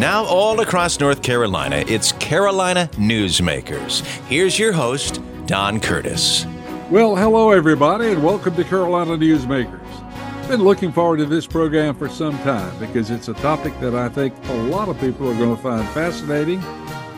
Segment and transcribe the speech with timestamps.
[0.00, 4.00] Now, all across North Carolina, it's Carolina Newsmakers.
[4.28, 6.46] Here's your host, Don Curtis.
[6.90, 9.78] Well, hello, everybody, and welcome to Carolina Newsmakers.
[9.84, 13.94] I've been looking forward to this program for some time because it's a topic that
[13.94, 16.62] I think a lot of people are going to find fascinating,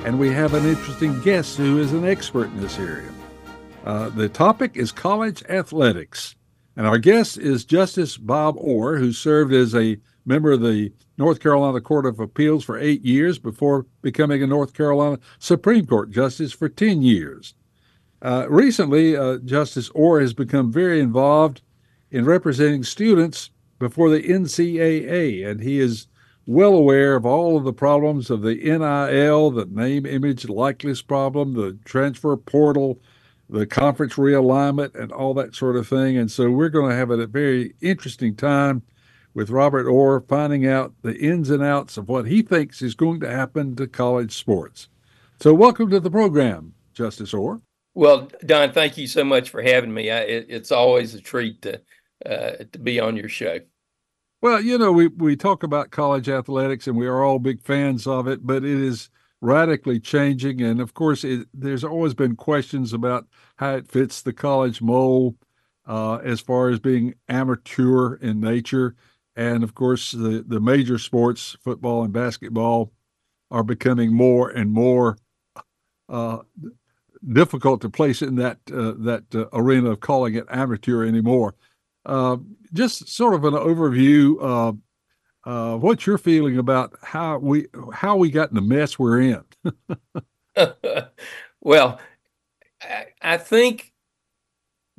[0.04, 3.12] and we have an interesting guest who is an expert in this area.
[3.84, 6.34] Uh, the topic is college athletics,
[6.74, 10.90] and our guest is Justice Bob Orr, who served as a member of the
[11.22, 16.10] North Carolina Court of Appeals for eight years before becoming a North Carolina Supreme Court
[16.10, 17.54] justice for 10 years.
[18.22, 21.62] Uh, recently, uh, Justice Orr has become very involved
[22.10, 26.08] in representing students before the NCAA, and he is
[26.44, 31.54] well aware of all of the problems of the NIL, the name, image, likeness problem,
[31.54, 32.98] the transfer portal,
[33.48, 36.16] the conference realignment, and all that sort of thing.
[36.16, 38.82] And so we're going to have a very interesting time
[39.34, 43.20] with Robert Orr, finding out the ins and outs of what he thinks is going
[43.20, 44.88] to happen to college sports.
[45.40, 47.60] So, welcome to the program, Justice Orr.
[47.94, 50.10] Well, Don, thank you so much for having me.
[50.10, 51.80] I, it, it's always a treat to
[52.24, 53.60] uh, to be on your show.
[54.40, 58.06] Well, you know, we we talk about college athletics, and we are all big fans
[58.06, 62.92] of it, but it is radically changing, and of course, it, there's always been questions
[62.92, 65.36] about how it fits the college mold
[65.86, 68.94] uh, as far as being amateur in nature.
[69.36, 72.92] And of course, the, the major sports, football and basketball,
[73.50, 75.18] are becoming more and more
[76.08, 76.38] uh,
[77.32, 81.54] difficult to place in that uh, that uh, arena of calling it amateur anymore.
[82.04, 82.36] Uh,
[82.72, 84.78] just sort of an overview of
[85.44, 89.44] uh, what you're feeling about how we how we got in the mess we're in.
[91.60, 92.00] well,
[92.82, 93.91] I, I think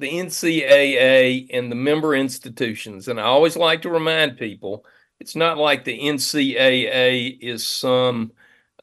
[0.04, 3.08] the NCAA and the member institutions.
[3.08, 4.86] And I always like to remind people
[5.22, 8.34] it's not like the NCAA is some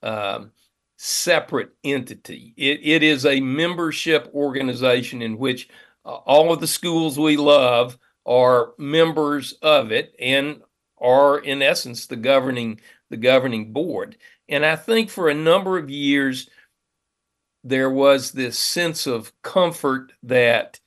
[0.02, 0.50] um,
[0.96, 2.54] separate entity.
[2.56, 5.68] It, it is a membership organization in which
[6.06, 10.62] uh, all of the schools we love are members of it and
[10.98, 12.80] are in essence the governing
[13.10, 14.16] the governing board.
[14.48, 16.48] And I think for a number of years
[17.62, 20.80] there was this sense of comfort that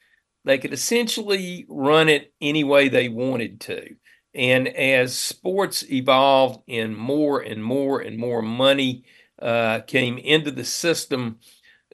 [0.46, 3.96] they could essentially run it any way they wanted to.
[4.36, 9.06] And as sports evolved and more and more and more money
[9.42, 11.40] uh, came into the system,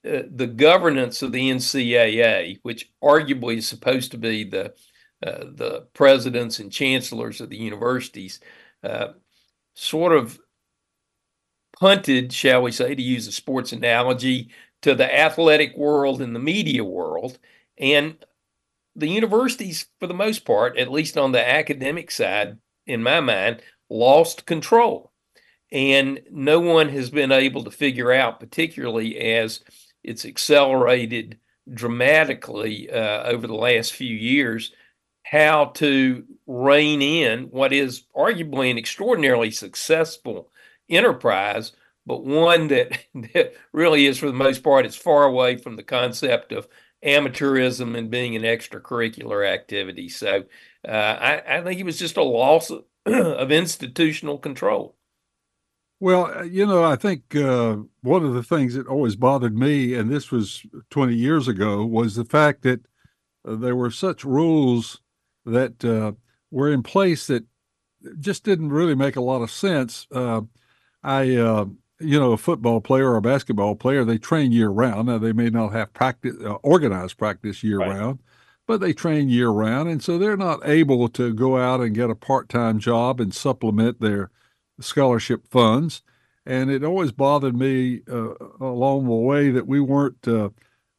[0.06, 4.74] uh, the governance of the NCAA, which arguably is supposed to be the
[5.22, 8.40] uh, the presidents and chancellors of the universities,
[8.86, 9.10] uh,
[9.74, 10.40] sort of
[11.78, 14.50] punted, shall we say, to use a sports analogy,
[14.82, 17.38] to the athletic world and the media world.
[17.78, 18.18] And
[19.00, 23.62] the universities, for the most part, at least on the academic side, in my mind,
[23.90, 25.12] lost control.
[25.72, 29.62] And no one has been able to figure out, particularly as
[30.04, 31.40] it's accelerated
[31.72, 34.74] dramatically uh, over the last few years,
[35.24, 40.52] how to rein in what is arguably an extraordinarily successful
[40.90, 41.72] enterprise,
[42.06, 42.98] but one that,
[43.34, 46.68] that really is, for the most part, it's far away from the concept of
[47.06, 50.10] amateurism and being an extracurricular activity.
[50.10, 50.44] So
[50.88, 54.96] uh, I, I, think it was just a loss of, of, institutional control.
[56.00, 59.94] Well, uh, you know, I think uh, one of the things that always bothered me,
[59.94, 62.82] and this was 20 years ago, was the fact that
[63.48, 65.02] uh, there were such rules
[65.46, 66.14] that uh,
[66.52, 67.46] were in place that
[68.20, 70.08] just didn't really make a lot of sense.
[70.12, 70.42] Uh,
[71.04, 71.38] I
[72.00, 75.08] you know, a football player or a basketball player, they train year round.
[75.08, 77.90] Now, they may not have practice, uh, organized practice year right.
[77.90, 78.20] round,
[78.66, 79.90] but they train year round.
[79.90, 83.34] And so they're not able to go out and get a part time job and
[83.34, 84.32] supplement their
[84.80, 86.02] scholarship funds.
[86.46, 90.50] And it always bothered me uh, along the way that we weren't uh,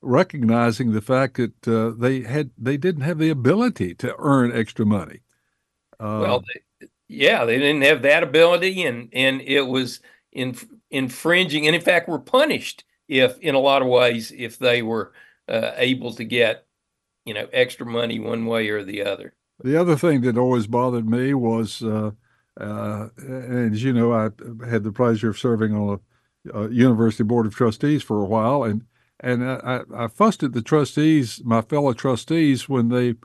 [0.03, 4.87] recognizing the fact that uh, they had they didn't have the ability to earn extra
[4.87, 5.21] money.
[5.99, 10.01] well, they, yeah, they didn't have that ability, and and it was
[10.33, 10.55] in
[10.91, 15.13] infringing, and in fact, were punished if, in a lot of ways, if they were
[15.49, 16.67] uh, able to get,
[17.25, 19.35] you know, extra money one way or the other.
[19.63, 22.13] The other thing that always bothered me was, uh,
[22.59, 24.31] uh, and as you know, I
[24.69, 26.01] had the pleasure of serving on
[26.53, 28.85] a, a university board of trustees for a while, and
[29.23, 33.17] and I, I fussed at the trustees, my fellow trustees, when they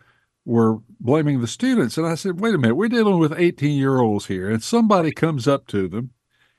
[0.43, 1.97] were blaming the students.
[1.97, 4.49] And I said, wait a minute, we're dealing with 18 year olds here.
[4.49, 6.11] And somebody comes up to them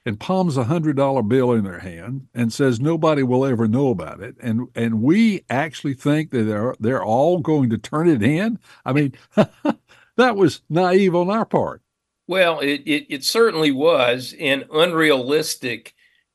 [0.07, 3.91] and palms a hundred dollar bill in their hand and says nobody will ever know
[3.91, 8.23] about it and and we actually think that they're they're all going to turn it
[8.23, 9.13] in i mean
[10.17, 11.83] that was naive on our part
[12.29, 15.95] Well, it, it, it certainly was, and unrealistic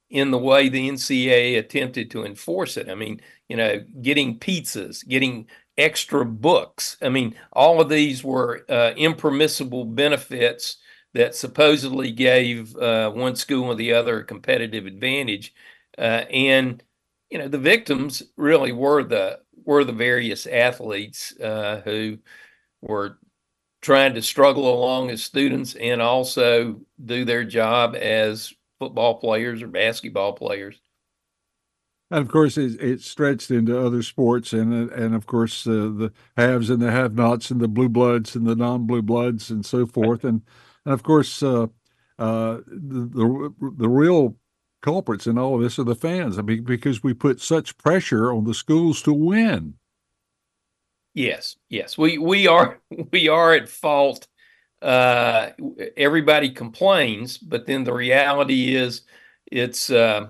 [0.09, 2.89] in the way the NCAA attempted to enforce it.
[2.89, 5.47] I mean, you know, getting pizzas, getting
[5.77, 6.97] extra books.
[7.01, 10.77] I mean, all of these were uh, impermissible benefits
[11.13, 15.53] that supposedly gave uh, one school or the other a competitive advantage,
[15.97, 16.83] uh, and
[17.29, 22.17] you know, the victims really were the were the various athletes uh, who
[22.81, 23.17] were
[23.81, 29.67] trying to struggle along as students and also do their job as football players or
[29.67, 30.79] basketball players.
[32.11, 36.11] And of course, it, it stretched into other sports, and and of course, uh, the
[36.35, 40.25] haves and the have-nots, and the blue bloods and the non-blue bloods, and so forth.
[40.25, 40.41] And
[40.85, 41.67] and of course, uh,
[42.17, 44.35] uh, the, the the real
[44.81, 46.37] culprits in all of this are the fans.
[46.37, 49.75] I mean, because we put such pressure on the schools to win.
[51.13, 52.79] Yes, yes, we we are
[53.11, 54.27] we are at fault.
[54.81, 55.51] Uh,
[55.95, 59.01] everybody complains, but then the reality is,
[59.51, 60.27] it's uh,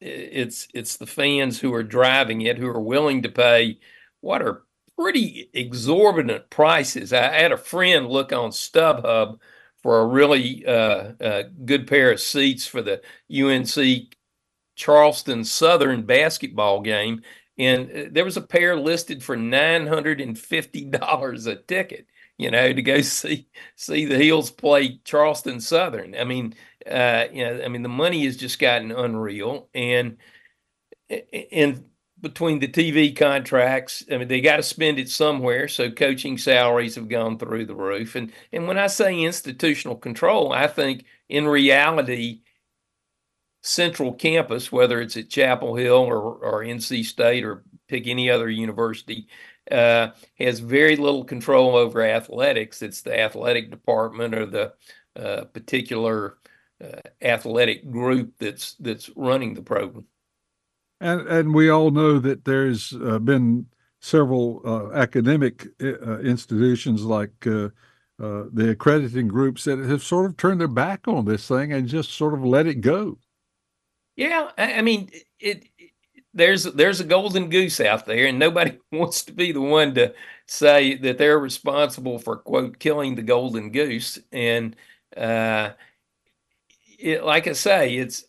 [0.00, 3.78] it's it's the fans who are driving it, who are willing to pay
[4.20, 4.64] what are
[4.98, 7.12] pretty exorbitant prices.
[7.12, 9.38] I had a friend look on StubHub
[9.82, 14.14] for a really uh, uh, good pair of seats for the UNC
[14.76, 17.22] Charleston Southern basketball game,
[17.58, 22.06] and uh, there was a pair listed for nine hundred and fifty dollars a ticket.
[22.38, 26.14] You know, to go see see the Heels play Charleston Southern.
[26.16, 26.54] I mean,
[26.90, 30.16] uh, you know, I mean, the money has just gotten unreal, and
[31.52, 31.84] and
[32.22, 35.66] between the TV contracts, I mean, they got to spend it somewhere.
[35.68, 38.14] So coaching salaries have gone through the roof.
[38.14, 42.42] And and when I say institutional control, I think in reality,
[43.62, 48.48] central campus, whether it's at Chapel Hill or, or NC State or pick any other
[48.48, 49.26] university,
[49.70, 52.82] uh, has very little control over athletics.
[52.82, 54.74] It's the athletic department or the
[55.16, 56.38] uh, particular
[56.82, 60.04] uh, athletic group that's that's running the program.
[61.02, 63.66] And and we all know that there's uh, been
[64.00, 67.72] several uh, academic uh, institutions like the
[68.70, 72.34] accrediting groups that have sort of turned their back on this thing and just sort
[72.34, 73.18] of let it go.
[74.14, 75.10] Yeah, I mean,
[75.40, 75.64] it,
[76.32, 80.14] there's there's a golden goose out there, and nobody wants to be the one to
[80.46, 84.20] say that they're responsible for quote killing the golden goose.
[84.30, 84.76] And
[85.16, 85.70] uh,
[86.96, 88.24] it, like I say, it's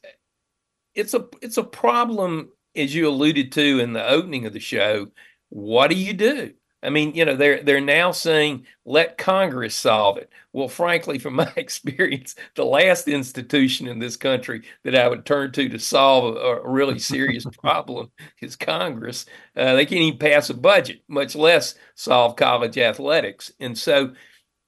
[0.95, 5.07] it's a it's a problem as you alluded to in the opening of the show.
[5.49, 6.53] What do you do?
[6.83, 10.29] I mean, you know, they're they're now saying let Congress solve it.
[10.51, 15.53] Well, frankly, from my experience, the last institution in this country that I would turn
[15.53, 18.11] to to solve a, a really serious problem
[18.41, 19.25] is Congress.
[19.55, 23.51] Uh, they can't even pass a budget, much less solve college athletics.
[23.61, 24.13] And so,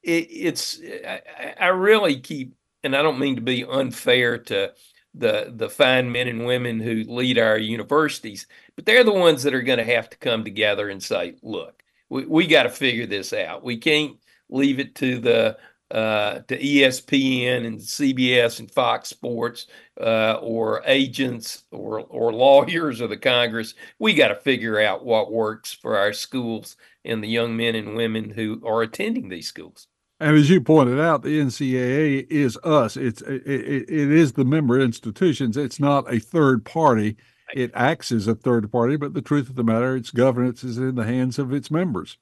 [0.03, 1.21] it, it's I,
[1.59, 4.73] I really keep, and I don't mean to be unfair to
[5.17, 9.53] the the fine men and women who lead our universities, but they're the ones that
[9.53, 13.05] are going to have to come together and say, look we, we got to figure
[13.05, 13.63] this out.
[13.63, 14.17] We can't
[14.49, 15.57] leave it to the
[15.91, 19.67] uh, to ESPN and CBS and Fox Sports
[20.01, 23.75] uh, or agents or or lawyers or the Congress.
[23.99, 27.95] We got to figure out what works for our schools and the young men and
[27.95, 29.87] women who are attending these schools.
[30.19, 32.95] And as you pointed out, the NCAA is us.
[32.95, 35.57] It's it, it is the member institutions.
[35.57, 37.17] It's not a third party
[37.53, 40.77] it acts as a third party, but the truth of the matter, its governance is
[40.77, 42.17] in the hands of its members.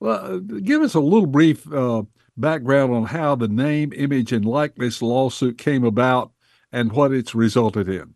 [0.00, 2.02] Well, give us a little brief uh,
[2.36, 6.32] background on how the name, image, and likeness lawsuit came about
[6.72, 8.14] and what it's resulted in.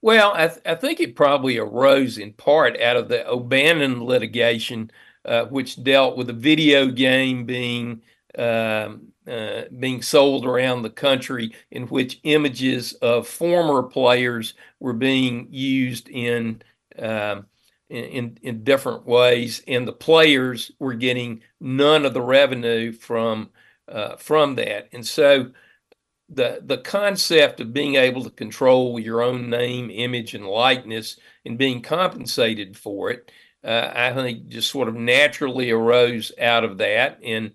[0.00, 4.90] Well, I, th- I think it probably arose in part out of the O'Bannon litigation,
[5.50, 8.02] which dealt with a video game being
[8.38, 15.48] um, uh, being sold around the country in which images of former players were being
[15.50, 16.62] used in,
[16.98, 17.46] um,
[17.90, 23.50] in in different ways, and the players were getting none of the revenue from
[23.88, 24.88] uh, from that.
[24.92, 25.50] And so,
[26.28, 31.58] the the concept of being able to control your own name, image, and likeness, and
[31.58, 33.32] being compensated for it, uh,
[33.64, 37.52] I think just sort of naturally arose out of that and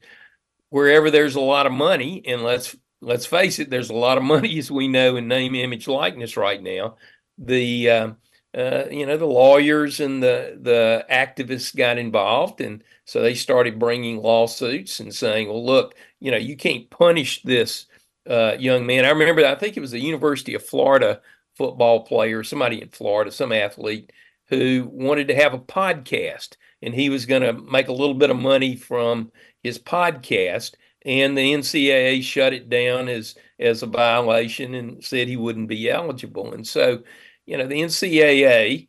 [0.73, 4.23] wherever there's a lot of money, and let's let's face it, there's a lot of
[4.35, 6.97] money as we know in name, image, likeness right now.
[7.37, 8.11] The uh,
[8.57, 13.77] uh, you know the lawyers and the the activists got involved, and so they started
[13.77, 17.85] bringing lawsuits and saying, "Well, look, you know, you can't punish this
[18.27, 21.21] uh, young man." I remember, I think it was the University of Florida
[21.55, 24.11] football player, somebody in Florida, some athlete
[24.49, 28.29] who wanted to have a podcast, and he was going to make a little bit
[28.29, 29.31] of money from
[29.63, 30.75] his podcast.
[31.05, 35.89] and the NCAA shut it down as as a violation and said he wouldn't be
[35.89, 36.53] eligible.
[36.53, 37.03] And so,
[37.45, 38.87] you know, the NCAA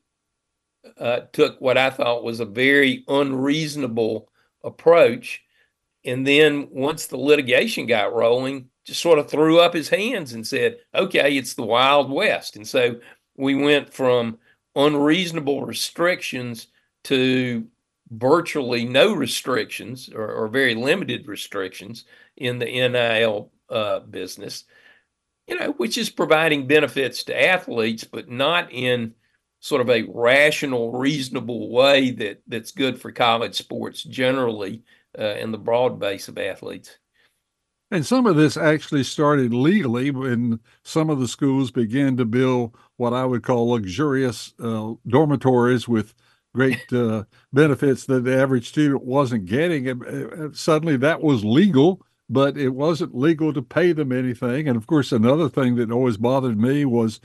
[0.99, 4.30] uh, took what I thought was a very unreasonable
[4.62, 5.42] approach,
[6.04, 10.46] and then once the litigation got rolling, just sort of threw up his hands and
[10.46, 13.00] said, "Okay, it's the Wild West." And so
[13.37, 14.38] we went from
[14.75, 16.69] unreasonable restrictions
[17.04, 17.66] to
[18.11, 22.04] virtually no restrictions or, or very limited restrictions
[22.37, 24.64] in the NIL uh, business,
[25.47, 29.14] you know, which is providing benefits to athletes, but not in
[29.61, 34.83] sort of a rational, reasonable way that that's good for college sports generally
[35.19, 36.99] uh, and the broad base of athletes.
[37.94, 42.76] And some of this actually started legally when some of the schools began to build
[42.96, 46.12] what I would call luxurious uh, dormitories with
[46.52, 47.22] great uh,
[47.52, 49.86] benefits that the average student wasn't getting.
[49.86, 54.66] And, uh, suddenly that was legal, but it wasn't legal to pay them anything.
[54.66, 57.20] And of course, another thing that always bothered me was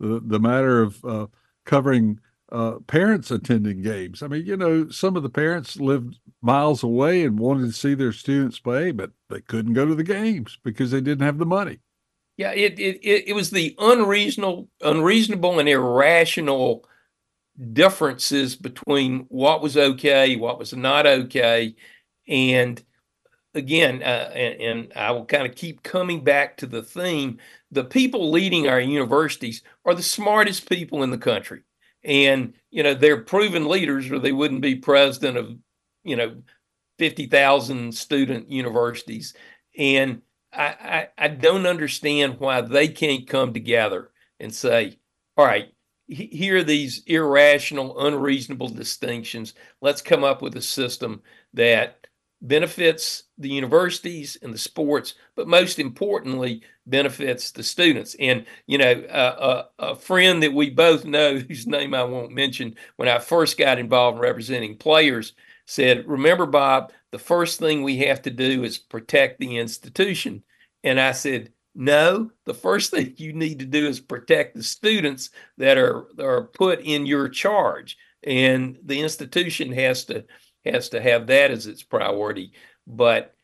[0.00, 1.26] the, the matter of uh,
[1.66, 2.18] covering
[2.54, 4.22] uh, parents attending games.
[4.22, 7.94] I mean, you know, some of the parents lived miles away and wanted to see
[7.94, 11.46] their students play, but they couldn't go to the games because they didn't have the
[11.46, 11.80] money.
[12.36, 16.84] Yeah, it it it, was the unreasonable, unreasonable and irrational
[17.72, 21.74] differences between what was okay, what was not okay,
[22.28, 22.82] and
[23.54, 27.38] again, uh, and, and, I will kind of keep coming back to the theme.
[27.70, 31.62] The people leading our universities are the smartest people in the country,
[32.04, 35.56] and you know they're proven leaders, or they wouldn't be president of
[36.02, 36.42] you know
[36.98, 39.34] fifty thousand student universities.
[39.76, 44.98] And I, I I don't understand why they can't come together and say,
[45.36, 45.68] all right,
[46.06, 49.54] here are these irrational, unreasonable distinctions.
[49.80, 51.22] Let's come up with a system
[51.54, 52.06] that
[52.46, 58.14] benefits the universities and the sports, but most importantly, benefits the students.
[58.20, 62.76] And, you know, a, a friend that we both know, whose name I won't mention,
[62.96, 65.32] when I first got involved in representing players,
[65.66, 70.42] said, Remember, Bob, the first thing we have to do is protect the institution.
[70.82, 75.30] And I said, no, the first thing you need to do is protect the students
[75.58, 80.24] that are are put in your charge, and the institution has to
[80.64, 82.52] has to have that as its priority.
[82.86, 83.34] But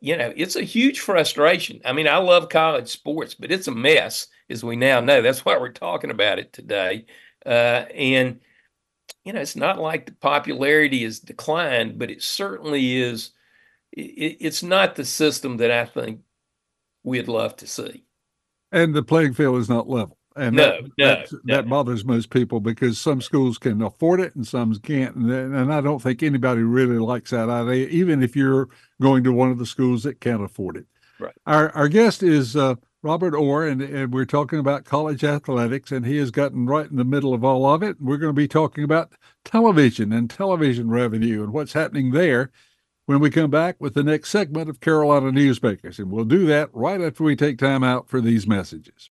[0.00, 1.80] you know, it's a huge frustration.
[1.84, 5.20] I mean, I love college sports, but it's a mess, as we now know.
[5.20, 7.06] That's why we're talking about it today.
[7.44, 8.40] Uh, and
[9.24, 13.32] you know, it's not like the popularity has declined, but it certainly is.
[13.92, 16.20] It, it's not the system that I think
[17.02, 18.04] we'd love to see.
[18.72, 20.18] And the playing field is not level.
[20.36, 21.56] And no, that, no, that, no.
[21.56, 25.14] that bothers most people because some schools can afford it and some can't.
[25.14, 28.68] And, and I don't think anybody really likes that idea, even if you're
[29.00, 30.86] going to one of the schools that can't afford it.
[31.20, 31.34] Right.
[31.46, 36.04] Our, our guest is uh, Robert Orr, and, and we're talking about college athletics, and
[36.04, 38.00] he has gotten right in the middle of all of it.
[38.00, 39.12] We're going to be talking about
[39.44, 42.50] television and television revenue and what's happening there
[43.06, 45.98] when we come back with the next segment of Carolina Newsmakers.
[45.98, 49.10] And we'll do that right after we take time out for these messages.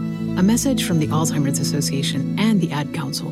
[0.37, 3.27] A message from the Alzheimer's Association and the Ad Council.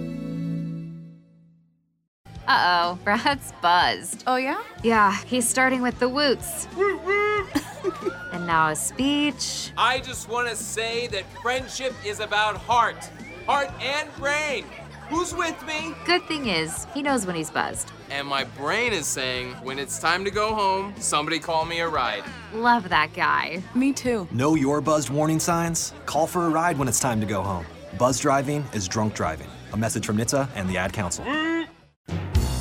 [2.46, 4.24] Uh oh, Brad's buzzed.
[4.28, 4.62] Oh, yeah?
[4.84, 6.68] Yeah, he's starting with the woots.
[8.34, 9.72] and now a speech.
[9.78, 13.10] I just want to say that friendship is about heart,
[13.46, 14.66] heart and brain.
[15.10, 15.96] Who's with me?
[16.06, 17.92] Good thing is, he knows when he's buzzed.
[18.12, 21.90] And my brain is saying, when it's time to go home, somebody call me a
[21.90, 22.24] ride.
[22.54, 23.64] Love that guy.
[23.74, 24.28] Me too.
[24.32, 25.94] Know your buzzed warning signs?
[26.06, 27.66] Call for a ride when it's time to go home.
[27.98, 29.48] Buzz driving is drunk driving.
[29.74, 31.26] A message from NHTSA and the Ad Council.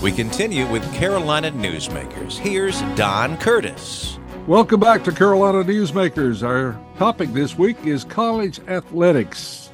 [0.02, 2.38] We continue with Carolina Newsmakers.
[2.38, 4.19] Here's Don Curtis.
[4.47, 6.43] Welcome back to Carolina Newsmakers.
[6.43, 9.68] Our topic this week is college athletics.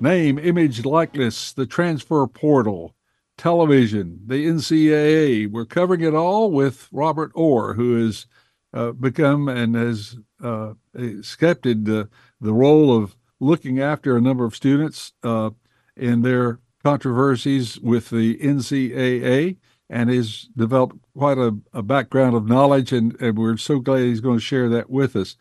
[0.00, 2.94] Name, image, likeness, the transfer portal,
[3.36, 5.50] television, the NCAA.
[5.50, 8.26] We're covering it all with Robert Orr, who has
[8.72, 12.08] uh, become and has uh, accepted the,
[12.40, 15.50] the role of looking after a number of students uh,
[15.96, 19.56] in their controversies with the NCAA
[19.90, 24.20] and has developed quite a, a background of knowledge, and, and, we're so glad he's
[24.20, 25.36] going to share that with us.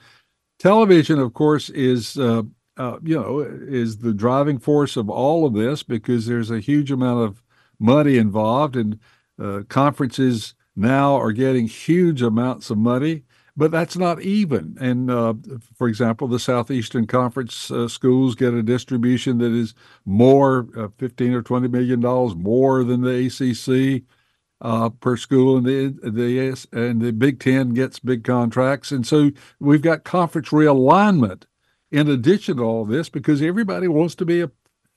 [0.60, 2.44] Television, of course, is uh,
[2.78, 6.92] uh, you know is the driving force of all of this because there's a huge
[6.92, 7.44] amount of
[7.80, 9.00] money involved, and
[9.42, 13.24] uh, conferences now are getting huge amounts of money
[13.56, 14.78] but that's not even.
[14.80, 15.36] And uh,
[15.76, 19.76] for example, the Southeastern Conference uh, schools get a distribution that is
[20.06, 24.04] more, uh, 15 or 20 million dollars more than the ACC
[24.62, 29.32] uh, per school, and the the and the Big Ten gets big contracts, and so
[29.60, 31.44] we've got conference realignment
[31.94, 34.52] in addition to all this because everybody wants to be a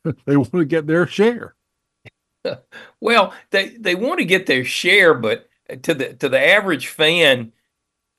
[0.25, 1.55] they want to get their share.
[3.01, 5.49] well, they they want to get their share, but
[5.83, 7.53] to the to the average fan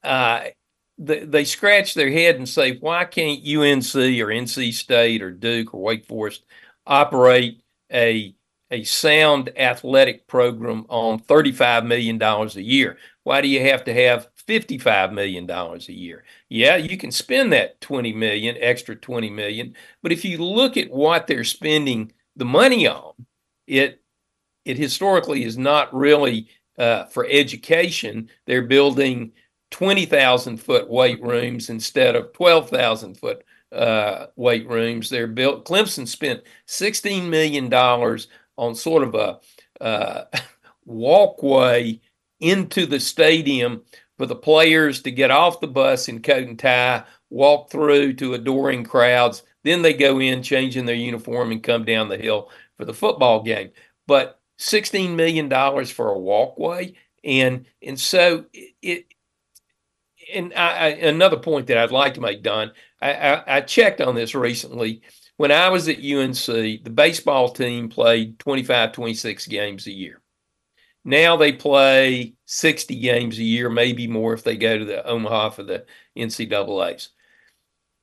[0.03, 0.45] uh,
[0.97, 5.73] they, they scratch their head and say, why can't UNC or NC State or Duke
[5.73, 6.45] or Wake Forest
[6.85, 8.33] operate a
[8.69, 12.97] a sound athletic program on $35 million a year?
[13.23, 16.23] Why do you have to have $55 million a year?
[16.49, 20.89] Yeah, you can spend that 20 million, extra 20 million, but if you look at
[20.89, 23.13] what they're spending the money on,
[23.67, 24.01] it
[24.65, 28.29] it historically is not really uh, for education.
[28.45, 29.31] They're building
[29.71, 35.09] 20,000 foot weight rooms instead of 12,000 foot uh, weight rooms.
[35.09, 35.65] They're built.
[35.65, 39.39] Clemson spent $16 million on sort of a
[39.81, 40.25] uh,
[40.85, 41.99] walkway
[42.39, 43.83] into the stadium
[44.17, 48.33] for the players to get off the bus in coat and tie, walk through to
[48.33, 49.43] adoring crowds.
[49.63, 53.43] Then they go in, changing their uniform, and come down the hill for the football
[53.43, 53.71] game.
[54.07, 55.49] But $16 million
[55.85, 56.93] for a walkway.
[57.23, 58.45] And and so
[58.81, 59.05] it,
[60.33, 64.15] and I, I, another point that I'd like to make, Don, I, I, checked on
[64.15, 65.01] this recently.
[65.37, 70.21] When I was at UNC, the baseball team played 25, 26 games a year.
[71.05, 75.51] Now they play 60 games a year, maybe more if they go to the Omaha
[75.51, 75.85] for the
[76.17, 77.09] NCAAs.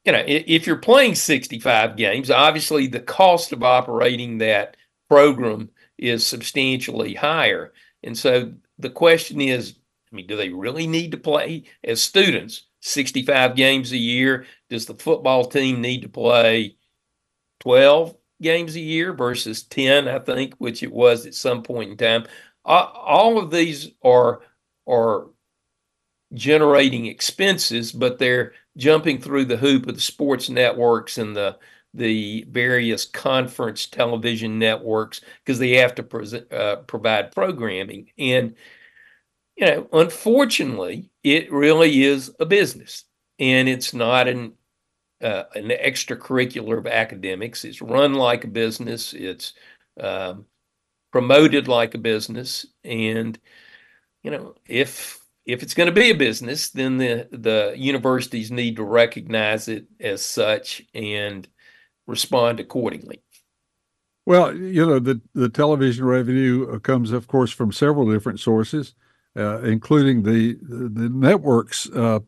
[0.05, 4.77] You know, if you're playing 65 games, obviously the cost of operating that
[5.09, 7.73] program is substantially higher.
[8.03, 9.77] And so the question is
[10.13, 14.45] I mean, do they really need to play as students 65 games a year?
[14.69, 16.77] Does the football team need to play
[17.61, 21.97] 12 games a year versus 10, I think, which it was at some point in
[21.97, 22.27] time?
[22.65, 24.43] All of these are
[24.87, 25.27] are
[26.35, 31.59] generating expenses, but they're jumping through the hoop of the sports networks and the
[31.95, 38.57] the various conference television networks because they have to pre- uh, provide programming and
[39.57, 43.05] you know, unfortunately, it really is a business,
[43.39, 44.55] and it's not an
[45.23, 47.65] uh, an extracurricular of academics.
[47.65, 49.15] It's run like a business.
[49.15, 49.55] It's
[50.01, 50.47] um,
[51.15, 53.39] promoted like a business, and
[54.23, 58.77] you know, if if it's going to be a business, then the the universities need
[58.77, 61.49] to recognize it as such and
[62.07, 63.23] respond accordingly.
[64.27, 68.95] Well, you know, the the television revenue comes, of course, from several different sources
[69.37, 72.21] uh, including the the networks uh,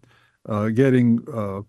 [0.49, 1.62] uh, getting uh,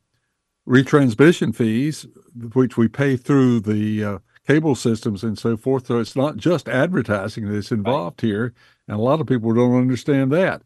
[0.68, 2.06] retransmission fees,
[2.54, 5.88] which we pay through the uh, cable systems and so forth.
[5.88, 8.30] So it's not just advertising that's involved right.
[8.30, 8.54] here,
[8.88, 10.62] and a lot of people don't understand that.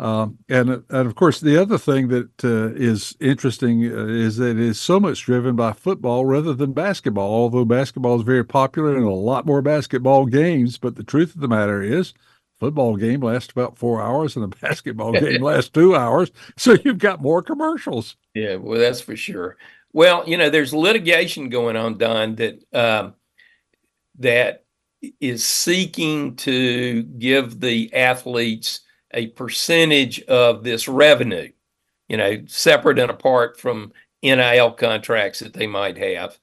[0.00, 4.58] Um, and and of course, the other thing that uh, is interesting is that it
[4.58, 7.30] is so much driven by football rather than basketball.
[7.32, 11.40] Although basketball is very popular and a lot more basketball games, but the truth of
[11.40, 12.12] the matter is
[12.58, 16.32] football game lasts about four hours and a basketball game lasts two hours.
[16.56, 18.16] So you've got more commercials.
[18.34, 19.56] Yeah, well, that's for sure.
[19.92, 23.14] Well, you know, there's litigation going on, Don, that um,
[24.18, 24.64] that
[25.20, 28.80] is seeking to give the athletes
[29.12, 31.50] a percentage of this revenue,
[32.08, 36.38] you know, separate and apart from NIL contracts that they might have.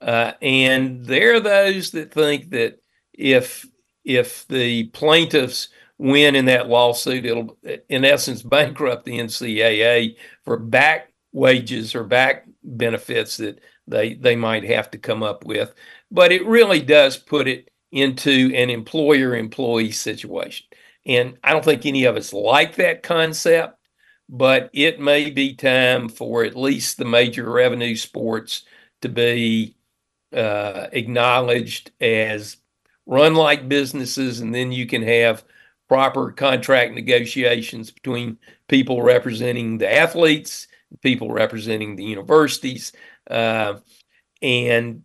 [0.00, 2.80] Uh, and there are those that think that
[3.12, 3.66] if
[4.04, 7.56] if the plaintiffs win in that lawsuit, it'll
[7.88, 14.64] in essence bankrupt the NCAA for back wages or back benefits that they they might
[14.64, 15.74] have to come up with.
[16.10, 20.66] But it really does put it into an employer employee situation.
[21.04, 23.78] And I don't think any of us like that concept,
[24.28, 28.62] but it may be time for at least the major revenue sports
[29.02, 29.76] to be
[30.34, 32.56] uh, acknowledged as
[33.06, 35.44] run like businesses, and then you can have
[35.88, 38.36] proper contract negotiations between
[38.68, 40.66] people representing the athletes,
[41.02, 42.92] people representing the universities,
[43.30, 43.74] uh,
[44.42, 45.04] and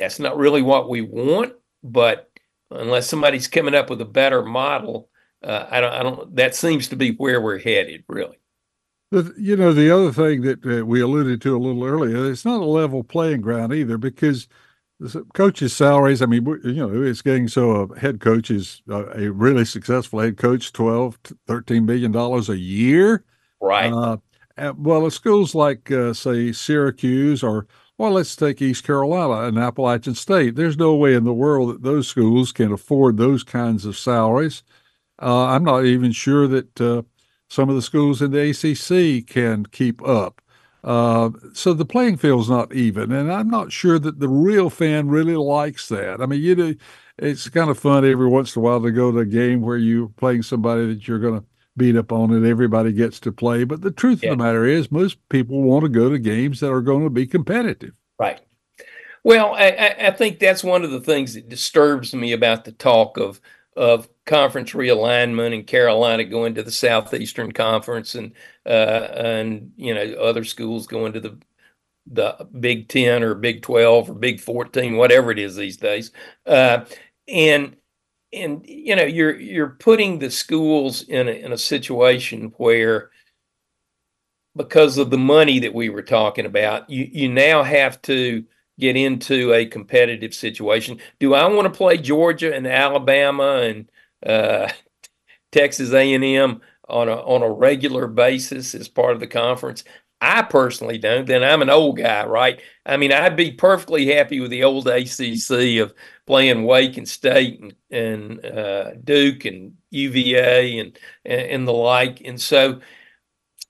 [0.00, 1.52] that's not really what we want.
[1.84, 2.28] But
[2.70, 5.08] unless somebody's coming up with a better model,
[5.44, 5.92] uh, I don't.
[5.92, 6.36] I don't.
[6.36, 8.38] That seems to be where we're headed, really.
[9.10, 12.44] The, you know, the other thing that uh, we alluded to a little earlier, it's
[12.44, 14.48] not a level playing ground either because
[15.34, 16.22] coaches' salaries.
[16.22, 20.36] I mean, you know, it's getting so a head coach is a really successful head
[20.36, 23.24] coach, 12, 13 million dollars a year.
[23.60, 23.92] Right.
[23.92, 24.18] Uh,
[24.76, 27.66] well, at schools like, uh, say, Syracuse or
[28.00, 30.56] well, let's take East Carolina and Appalachian State.
[30.56, 34.62] There's no way in the world that those schools can afford those kinds of salaries.
[35.20, 37.02] Uh, I'm not even sure that uh,
[37.50, 40.40] some of the schools in the ACC can keep up.
[40.82, 45.08] Uh, so the playing field's not even, and I'm not sure that the real fan
[45.08, 46.22] really likes that.
[46.22, 46.74] I mean, you know,
[47.18, 49.76] it's kind of fun every once in a while to go to a game where
[49.76, 51.46] you're playing somebody that you're going to
[51.80, 52.48] beat up on it.
[52.48, 53.64] everybody gets to play.
[53.64, 54.32] But the truth yeah.
[54.32, 57.10] of the matter is, most people want to go to games that are going to
[57.10, 57.94] be competitive.
[58.18, 58.40] Right.
[59.24, 63.16] Well, I, I think that's one of the things that disturbs me about the talk
[63.16, 63.40] of
[63.76, 68.32] of conference realignment and Carolina going to the Southeastern Conference and
[68.66, 71.38] uh, and you know other schools going to the
[72.06, 76.10] the Big Ten or Big Twelve or Big Fourteen, whatever it is these days,
[76.46, 76.84] uh,
[77.28, 77.76] and
[78.32, 83.10] and you know you're you're putting the schools in a, in a situation where
[84.56, 88.44] because of the money that we were talking about, you you now have to
[88.78, 90.98] get into a competitive situation.
[91.18, 93.90] Do I want to play Georgia and Alabama and
[94.24, 94.70] uh,
[95.52, 99.84] Texas A&M on a on a regular basis as part of the conference?
[100.20, 101.26] I personally don't.
[101.26, 102.60] Then I'm an old guy, right?
[102.84, 105.94] I mean, I'd be perfectly happy with the old ACC of
[106.26, 112.20] playing Wake and State and, and uh, Duke and UVA and, and, and the like.
[112.24, 112.80] And so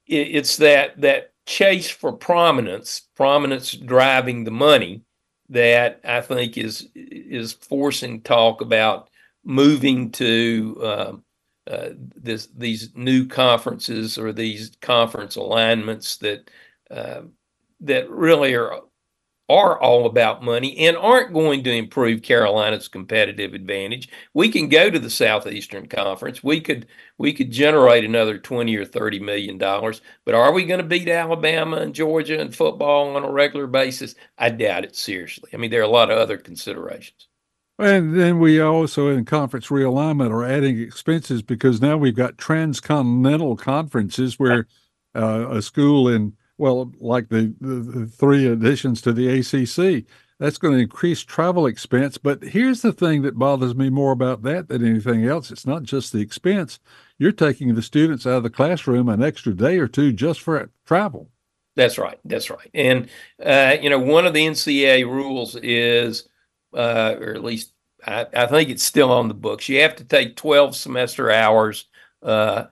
[0.07, 5.03] it, it's that that chase for prominence, prominence driving the money,
[5.51, 9.11] that I think is is forcing talk about
[9.45, 11.13] moving to uh,
[11.71, 16.51] uh, this these new conferences or these conference alignments that
[16.91, 17.23] uh,
[17.81, 18.81] that really are
[19.51, 24.09] are all about money and aren't going to improve Carolina's competitive advantage.
[24.35, 26.45] We can go to the Southeastern Conference.
[26.45, 26.87] We could
[27.19, 31.09] we could generate another 20 or 30 million dollars, but are we going to beat
[31.09, 34.15] Alabama and Georgia in football on a regular basis?
[34.39, 35.51] I doubt it seriously.
[35.55, 37.29] I mean, there are a lot of other considerations.
[37.81, 43.57] And then we also in conference realignment are adding expenses because now we've got transcontinental
[43.57, 44.67] conferences where
[45.15, 50.05] uh, a school in well, like the, the, the three additions to the ACC,
[50.39, 52.19] that's going to increase travel expense.
[52.19, 55.51] But here's the thing that bothers me more about that than anything else.
[55.51, 56.79] It's not just the expense.
[57.19, 60.71] You're taking the students out of the classroom an extra day or two just for
[60.85, 61.31] travel.
[61.77, 62.19] That's right.
[62.27, 62.71] That's right.
[62.75, 63.09] And,
[63.43, 66.29] uh, you know, one of the NCAA rules is,
[66.75, 67.73] uh, or at least
[68.07, 71.87] I, I, think it's still on the books, you have to take 12 semester hours
[72.23, 72.65] uh,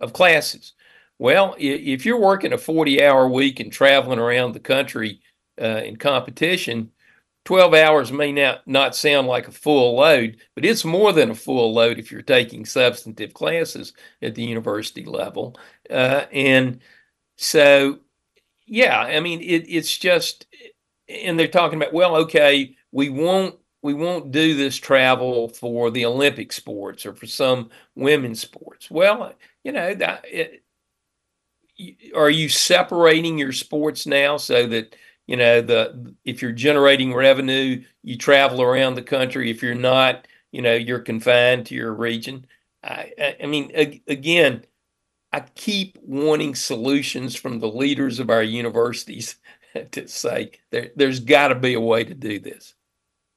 [0.00, 0.74] of classes.
[1.18, 5.20] Well, if you're working a 40 hour week and traveling around the country
[5.60, 6.92] uh, in competition,
[7.44, 11.34] 12 hours may not, not sound like a full load, but it's more than a
[11.34, 15.58] full load if you're taking substantive classes at the university level.
[15.90, 16.80] Uh, and
[17.36, 17.98] so,
[18.66, 20.46] yeah, I mean, it, it's just,
[21.10, 26.04] and they're talking about, well, okay, we won't we won't do this travel for the
[26.04, 28.90] Olympic sports or for some women's sports.
[28.90, 29.32] Well,
[29.64, 30.62] you know, that, it,
[32.14, 34.96] are you separating your sports now so that
[35.26, 39.50] you know the if you're generating revenue you travel around the country?
[39.50, 42.46] If you're not you know you're confined to your region?
[42.82, 43.70] I i mean
[44.08, 44.64] again
[45.32, 49.36] i keep wanting solutions from the leaders of our universities
[49.92, 52.74] to say there, there's got to be a way to do this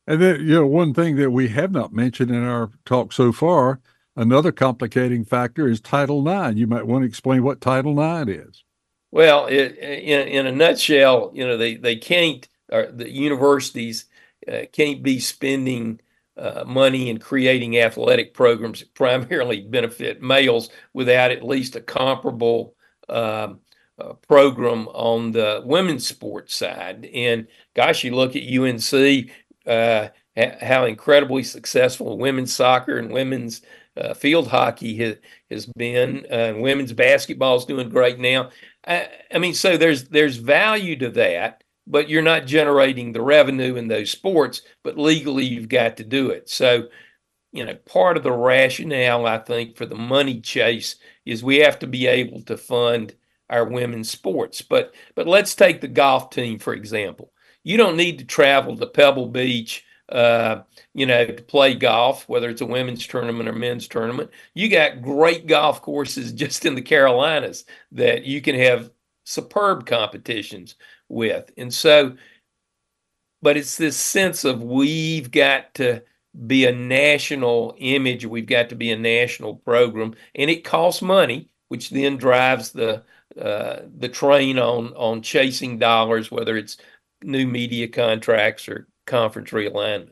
[0.07, 3.31] and then you know one thing that we have not mentioned in our talk so
[3.31, 3.79] far
[4.15, 6.55] Another complicating factor is Title IX.
[6.55, 8.63] You might want to explain what Title IX is.
[9.11, 14.05] Well, it, in, in a nutshell, you know, they, they can't, or the universities
[14.47, 15.99] uh, can't be spending
[16.37, 22.75] uh, money and creating athletic programs that primarily benefit males without at least a comparable
[23.09, 23.59] um,
[23.99, 27.05] uh, program on the women's sports side.
[27.13, 29.29] And gosh, you look at UNC,
[29.67, 30.09] uh,
[30.61, 33.61] how incredibly successful women's soccer and women's
[33.95, 35.17] uh, field hockey has,
[35.51, 36.25] has been.
[36.59, 38.49] Women's basketball is doing great now.
[38.85, 41.63] I, I, mean, so there's there's value to that.
[41.85, 46.29] but you're not generating the revenue in those sports, but legally you've got to do
[46.29, 46.49] it.
[46.49, 46.87] So,
[47.51, 51.79] you know, part of the rationale, I think, for the money chase is we have
[51.79, 53.13] to be able to fund
[53.53, 54.61] our women's sports.
[54.61, 57.31] But but let's take the golf team, for example.
[57.63, 60.63] You don't need to travel to Pebble Beach uh,
[60.93, 64.29] you know, to play golf, whether it's a women's tournament or men's tournament.
[64.53, 68.91] You got great golf courses just in the Carolinas that you can have
[69.25, 70.75] superb competitions
[71.09, 71.51] with.
[71.57, 72.15] And so,
[73.41, 76.03] but it's this sense of we've got to
[76.47, 81.49] be a national image, we've got to be a national program, and it costs money,
[81.69, 83.03] which then drives the
[83.39, 86.77] uh, the train on on chasing dollars, whether it's
[87.23, 90.11] new media contracts or conference realignment.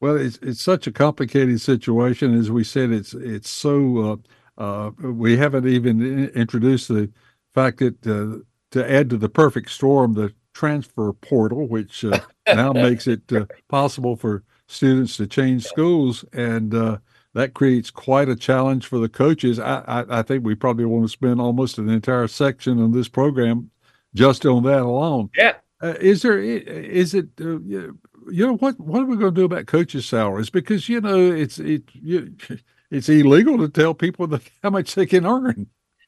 [0.00, 2.38] Well, it's it's such a complicated situation.
[2.38, 4.20] As we said, it's it's so
[4.58, 7.10] uh, uh, we haven't even introduced the
[7.54, 12.72] fact that uh, to add to the perfect storm, the transfer portal, which uh, now
[12.72, 16.98] makes it uh, possible for students to change schools, and uh,
[17.36, 19.60] that creates quite a challenge for the coaches.
[19.60, 23.08] I, I, I think we probably want to spend almost an entire section on this
[23.08, 23.70] program
[24.14, 25.28] just on that alone.
[25.36, 25.56] Yeah.
[25.82, 27.94] Uh, is there is it uh, you
[28.30, 30.48] know what what are we going to do about coaches' salaries?
[30.48, 32.34] Because you know it's it you,
[32.90, 35.66] it's illegal to tell people that how much they can earn.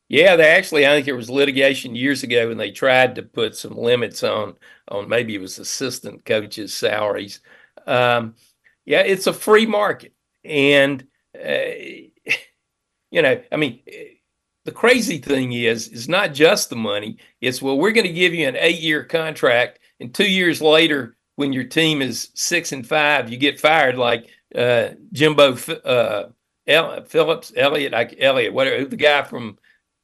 [0.08, 3.54] Yeah, they actually I think there was litigation years ago when they tried to put
[3.54, 4.54] some limits on
[4.88, 7.40] on maybe it was assistant coaches' salaries.
[7.86, 8.34] Um,
[8.86, 11.06] yeah, it's a free market, and
[11.44, 12.32] uh,
[13.10, 13.80] you know, I mean
[14.68, 17.16] the crazy thing is, it's not just the money.
[17.40, 21.54] It's well, we're going to give you an eight-year contract, and two years later, when
[21.54, 26.28] your team is six and five, you get fired, like uh, Jimbo uh,
[26.66, 29.56] El- Phillips, Elliot, like Elliott, whatever, the guy from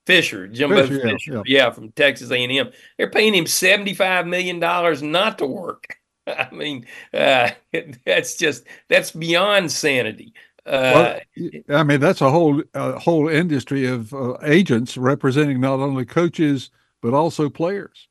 [0.06, 1.64] Fisher, Jimbo Fisher, Fisher yeah, yeah.
[1.64, 2.70] yeah, from Texas A&M.
[2.96, 5.98] They're paying him seventy-five million dollars not to work.
[6.26, 7.50] I mean, uh,
[8.06, 10.32] that's just that's beyond sanity.
[10.66, 15.80] Uh, well, I mean, that's a whole a whole industry of uh, agents representing not
[15.80, 16.70] only coaches
[17.02, 18.08] but also players.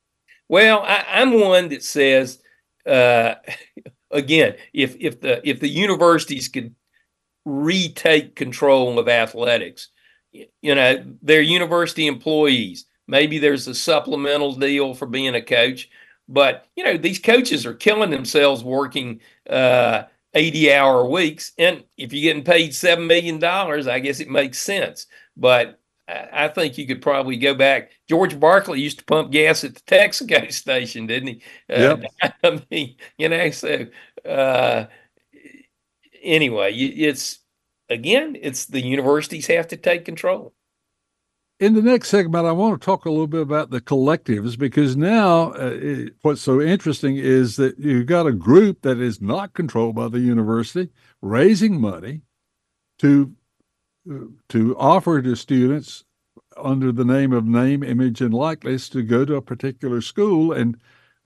[0.48, 2.38] Well, I, am one that says,
[2.86, 3.34] uh,
[4.12, 6.74] again, if if the if the universities could
[7.44, 9.88] retake control of athletics,
[10.32, 12.86] you know, they're university employees.
[13.06, 15.90] Maybe there's a supplemental deal for being a coach,
[16.28, 19.20] but you know, these coaches are killing themselves working.
[19.48, 21.52] Uh, 80 hour weeks.
[21.58, 25.06] And if you're getting paid $7 million, I guess it makes sense.
[25.36, 27.90] But I think you could probably go back.
[28.08, 31.42] George Barclay used to pump gas at the Texaco station, didn't he?
[31.68, 32.04] Yep.
[32.22, 33.86] Uh, I mean, you know, so
[34.28, 34.86] uh,
[36.22, 37.38] anyway, it's
[37.88, 40.52] again, it's the universities have to take control
[41.60, 44.96] in the next segment, I want to talk a little bit about the collectives because
[44.96, 49.54] now uh, it, what's so interesting is that you've got a group that is not
[49.54, 50.90] controlled by the university
[51.22, 52.22] raising money
[52.98, 53.32] to
[54.10, 56.04] uh, to offer to students
[56.56, 60.52] under the name of name, image, and likeness to go to a particular school.
[60.52, 60.76] And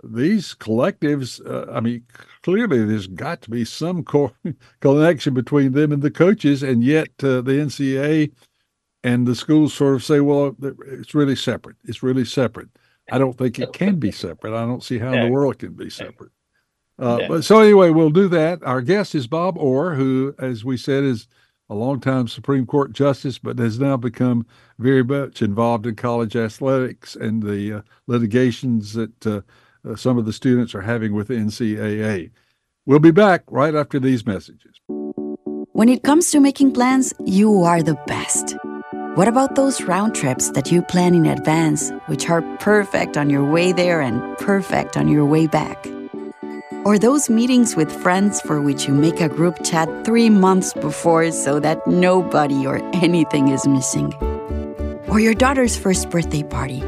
[0.05, 2.05] these collectives, uh, I mean,
[2.43, 4.33] clearly there's got to be some co-
[4.81, 8.33] connection between them and the coaches, and yet uh, the NCAA
[9.05, 10.57] and the schools sort of say, well,
[10.87, 11.77] it's really separate.
[11.85, 12.69] It's really separate.
[13.11, 14.55] I don't think it can be separate.
[14.55, 16.31] I don't see how in the world it can be separate.
[16.99, 18.63] Uh, but so anyway, we'll do that.
[18.65, 21.29] Our guest is Bob Orr, who, as we said, is
[21.71, 24.47] a longtime Supreme Court justice, but has now become
[24.79, 29.41] very much involved in college athletics and the uh, litigations that uh,
[29.89, 32.31] uh some of the students are having with the NCAA.
[32.85, 34.81] We'll be back right after these messages.
[34.87, 38.57] When it comes to making plans, you are the best.
[39.19, 43.43] What about those round trips that you plan in advance, which are perfect on your
[43.43, 45.89] way there and perfect on your way back?
[46.85, 51.33] Or those meetings with friends for which you make a group chat three months before
[51.33, 54.15] so that nobody or anything is missing?
[55.09, 56.81] Or your daughter's first birthday party?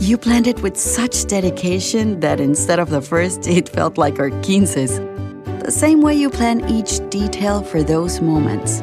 [0.00, 4.30] You planned it with such dedication that instead of the first, it felt like our
[4.42, 4.98] quinces.
[5.62, 8.82] The same way you plan each detail for those moments.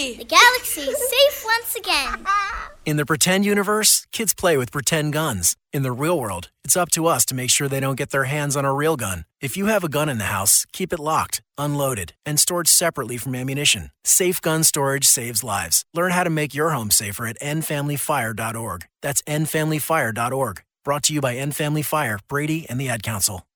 [0.00, 2.26] The galaxy is safe once again.
[2.86, 5.56] In the pretend universe, kids play with pretend guns.
[5.74, 8.24] In the real world, it's up to us to make sure they don't get their
[8.24, 9.26] hands on a real gun.
[9.42, 13.18] If you have a gun in the house, keep it locked, unloaded, and stored separately
[13.18, 13.90] from ammunition.
[14.02, 15.84] Safe gun storage saves lives.
[15.92, 18.86] Learn how to make your home safer at endfamilyfire.org.
[19.02, 20.62] That's endfamilyfire.org.
[20.82, 23.46] Brought to you by End Family Fire, Brady, and the Ad Council.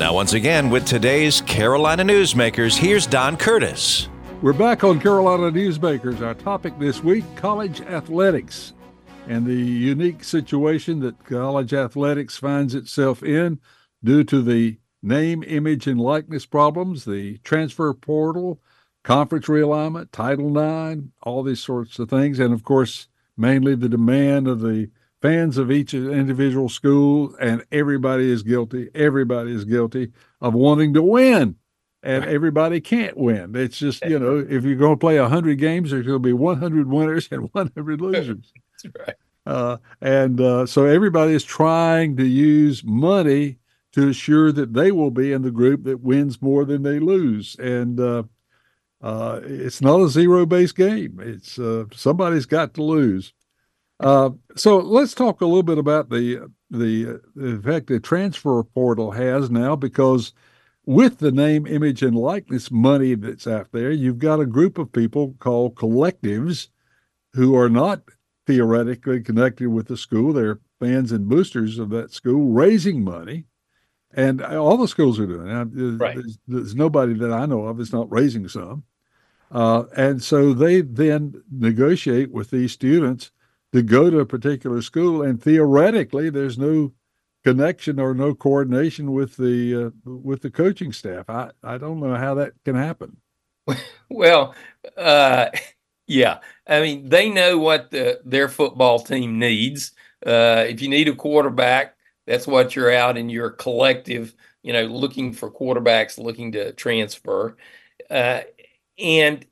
[0.00, 4.08] Now, once again, with today's Carolina Newsmakers, here's Don Curtis.
[4.42, 6.20] We're back on Carolina Newsmakers.
[6.20, 8.74] Our topic this week college athletics
[9.26, 13.60] and the unique situation that college athletics finds itself in
[14.04, 18.60] due to the name, image, and likeness problems, the transfer portal,
[19.02, 22.38] conference realignment, Title IX, all these sorts of things.
[22.38, 24.90] And of course, mainly the demand of the
[25.22, 28.90] fans of each individual school, and everybody is guilty.
[28.94, 31.56] Everybody is guilty of wanting to win
[32.02, 33.54] and everybody can't win.
[33.56, 36.32] It's just you know, if you're going to play hundred games, there's going to be
[36.32, 38.52] 100 winners and 100 losers.
[38.82, 39.16] That's right.
[39.46, 43.58] Uh, and uh, so everybody is trying to use money
[43.92, 47.56] to assure that they will be in the group that wins more than they lose.
[47.56, 48.24] And uh,
[49.00, 51.20] uh it's not a zero-based game.
[51.22, 53.32] It's uh, somebody's got to lose.
[54.00, 59.50] Uh, so let's talk a little bit about the the effect the transfer portal has
[59.50, 60.32] now, because
[60.86, 64.92] with the name, image, and likeness money that's out there, you've got a group of
[64.92, 66.68] people called collectives
[67.34, 68.02] who are not
[68.46, 70.32] theoretically connected with the school.
[70.32, 73.44] They're fans and boosters of that school raising money.
[74.14, 75.74] And all the schools are doing it.
[75.74, 76.14] There's, right.
[76.14, 78.84] there's, there's nobody that I know of that's not raising some.
[79.50, 83.30] Uh, and so they then negotiate with these students
[83.72, 85.22] to go to a particular school.
[85.22, 86.92] And theoretically, there's no
[87.46, 91.30] connection or no coordination with the uh, with the coaching staff.
[91.30, 93.16] I I don't know how that can happen.
[94.08, 94.54] Well,
[94.96, 95.48] uh,
[96.06, 99.92] yeah, I mean they know what the, their football team needs.
[100.24, 104.32] Uh, if you need a quarterback, that's what you're out in your collective,
[104.62, 107.56] you know, looking for quarterbacks, looking to transfer.
[108.08, 108.42] Uh,
[108.96, 109.44] and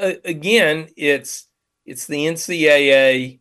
[0.00, 1.48] uh, again, it's
[1.84, 3.40] it's the NCAA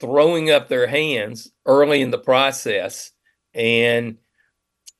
[0.00, 3.12] throwing up their hands early in the process
[3.54, 4.18] and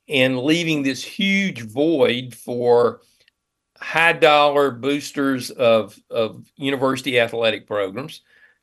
[0.09, 3.01] and leaving this huge void for
[3.79, 8.23] high dollar boosters of of university athletic programs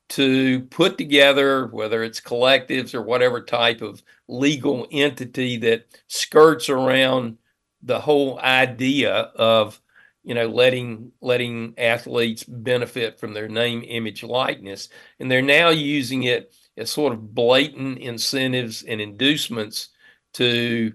[0.09, 7.37] to put together whether it's collectives or whatever type of legal entity that skirts around
[7.83, 9.79] the whole idea of
[10.23, 14.89] you know letting letting athletes benefit from their name image likeness.
[15.19, 19.89] And they're now using it as sort of blatant incentives and inducements
[20.35, 20.93] to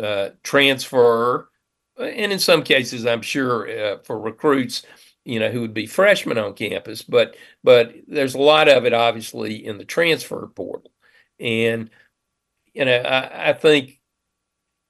[0.00, 1.50] uh, transfer
[1.96, 4.82] and in some cases i'm sure uh, for recruits
[5.24, 7.02] you know who would be freshmen on campus.
[7.02, 10.90] But but there's a lot of it obviously in the transfer portal.
[11.40, 11.90] And
[12.74, 14.00] you know i, I think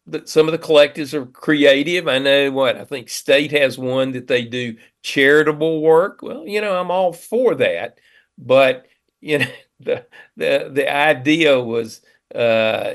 [0.06, 2.08] that some of the collectives are creative.
[2.08, 6.20] I know what I think state has one that they do charitable work.
[6.22, 7.98] Well, you know, I'm all for that,
[8.38, 8.86] but
[9.20, 9.46] you know,
[9.80, 12.02] the the the idea was,
[12.34, 12.94] uh,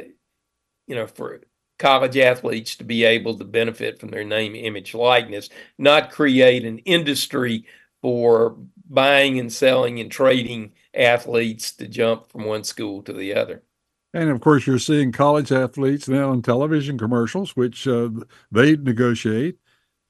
[0.87, 1.41] you know, for
[1.77, 6.79] college athletes to be able to benefit from their name, image, likeness, not create an
[6.79, 7.65] industry
[8.01, 8.57] for
[8.89, 13.63] buying and selling and trading athletes to jump from one school to the other.
[14.13, 18.09] And of course, you're seeing college athletes now in television commercials, which uh,
[18.51, 19.57] they negotiate.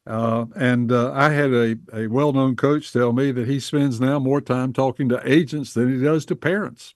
[0.07, 3.99] Uh, and uh, I had a, a well known coach tell me that he spends
[3.99, 6.95] now more time talking to agents than he does to parents.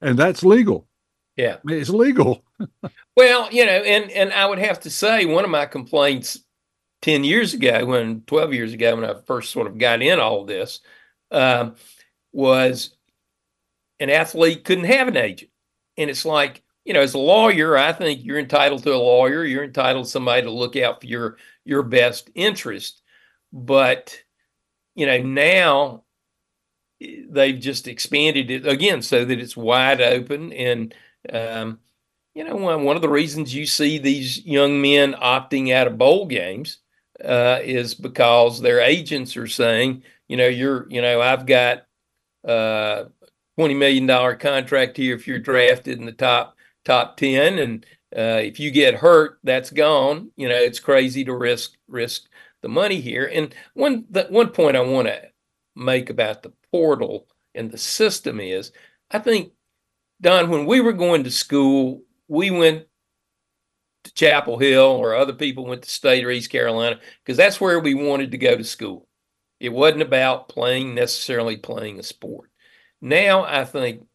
[0.00, 0.86] And that's legal.
[1.36, 1.56] Yeah.
[1.56, 2.44] I mean, it's legal.
[3.16, 6.38] well, you know, and, and I would have to say one of my complaints
[7.00, 10.44] 10 years ago, when 12 years ago, when I first sort of got in all
[10.44, 10.80] this,
[11.30, 11.76] um,
[12.32, 12.96] was
[13.98, 15.50] an athlete couldn't have an agent.
[15.96, 19.44] And it's like, you know, as a lawyer, I think you're entitled to a lawyer.
[19.44, 23.02] You're entitled to somebody to look out for your your best interest.
[23.52, 24.18] But
[24.94, 26.04] you know, now
[27.00, 30.52] eh, they've just expanded it again so that it's wide open.
[30.52, 30.94] And
[31.32, 31.78] um,
[32.34, 35.98] you know, one one of the reasons you see these young men opting out of
[35.98, 36.78] bowl games
[37.24, 41.86] uh, is because their agents are saying, you know, you're, you know, I've got
[42.46, 43.04] uh,
[43.56, 47.86] twenty million dollar contract here if you're drafted in the top top ten, and
[48.16, 50.30] uh, if you get hurt, that's gone.
[50.36, 52.28] You know, it's crazy to risk risk
[52.62, 53.30] the money here.
[53.32, 55.22] And one the one point I want to
[55.74, 58.72] make about the portal and the system is,
[59.10, 59.52] I think,
[60.20, 62.86] Don, when we were going to school, we went
[64.04, 67.80] to Chapel Hill, or other people went to State or East Carolina because that's where
[67.80, 69.08] we wanted to go to school.
[69.60, 72.51] It wasn't about playing necessarily playing a sport.
[73.02, 74.06] Now I think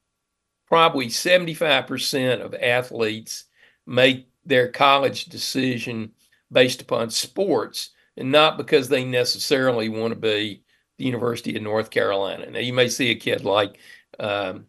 [0.68, 3.46] probably 75% of athletes
[3.86, 6.12] make their college decision
[6.52, 10.64] based upon sports and not because they necessarily want to be
[10.98, 12.50] the University of North Carolina.
[12.50, 13.78] Now, you may see a kid like
[14.20, 14.66] um,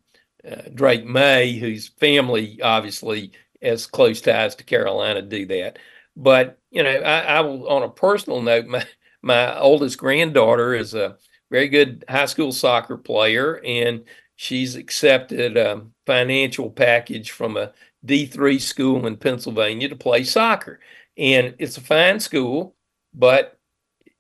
[0.47, 5.79] uh, Drake Maye, whose family obviously has close ties to Carolina, do that.
[6.17, 8.85] But, you know, I, I will, on a personal note, my,
[9.23, 11.17] my oldest granddaughter is a
[11.51, 14.05] very good high school soccer player, and
[14.37, 17.73] she's accepted a financial package from a
[18.07, 20.81] D3 school in Pennsylvania to play soccer.
[21.17, 22.77] And it's a fine school,
[23.13, 23.59] but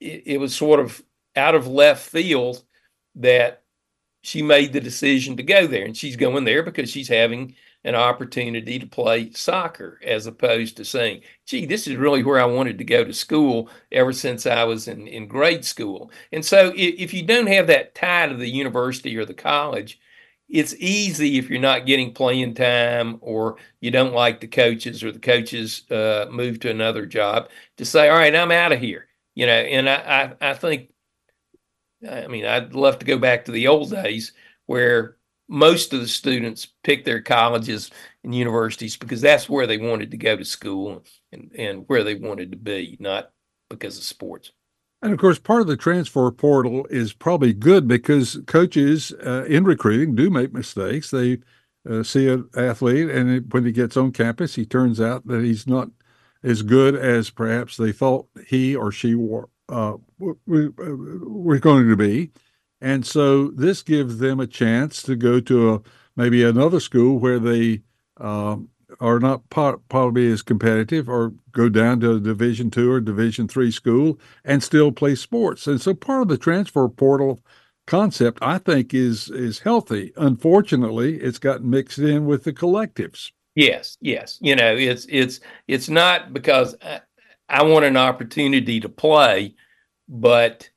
[0.01, 1.03] it, it was sort of
[1.37, 2.64] out of left field
[3.14, 3.62] that
[4.22, 5.85] she made the decision to go there.
[5.85, 7.55] And she's going there because she's having
[7.85, 12.45] an opportunity to play soccer as opposed to saying, gee, this is really where I
[12.45, 16.11] wanted to go to school ever since I was in, in grade school.
[16.33, 20.01] And so if, you don't have that tie to the university or the college,
[20.49, 25.12] it's easy if you're not getting playing time or you don't like the coaches or
[25.12, 29.07] the coaches uh, move to another job to say, all right, I'm out of here.
[29.35, 30.91] You know, and I, I, I think,
[32.09, 34.33] I mean, I'd love to go back to the old days
[34.66, 35.18] where
[35.49, 37.91] most of the students pick their colleges
[38.23, 42.15] and universities because that's where they wanted to go to school and, and where they
[42.15, 43.31] wanted to be, not
[43.71, 44.53] because of sports.
[45.01, 49.65] And of course, part of the transfer portal is probably good because coaches uh, in
[49.65, 51.11] recruiting do make mistakes.
[51.11, 51.39] They
[51.89, 55.67] uh, see an athlete, and when he gets on campus, he turns out that he's
[55.67, 55.91] not
[56.43, 62.31] as good as perhaps they thought he or she were, uh, were going to be.
[62.81, 65.81] And so this gives them a chance to go to a,
[66.16, 67.83] maybe another school where they
[68.18, 68.68] um,
[69.01, 73.70] are not probably as competitive or go down to a division two or division three
[73.70, 75.66] school and still play sports.
[75.66, 77.41] And so part of the transfer portal
[77.87, 80.12] concept i think is is healthy.
[80.16, 83.33] Unfortunately it's gotten mixed in with the collectives.
[83.55, 84.39] Yes yes.
[84.41, 87.01] You know it's it's it's not because I,
[87.49, 89.55] I want an opportunity to play
[90.09, 90.68] but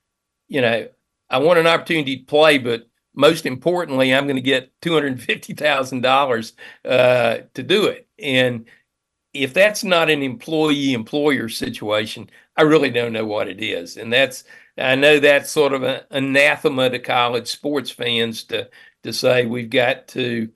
[0.47, 0.87] you know
[1.31, 6.53] i want an opportunity to play but most importantly, I'm going to get $250,000
[6.85, 8.07] uh, to do it.
[8.19, 8.65] And
[9.33, 13.97] if that's not an employee employer situation, I really don't know what it is.
[13.97, 14.43] And that's,
[14.77, 18.69] I know that's sort of an anathema to college sports fans to,
[19.03, 20.49] to say we've got to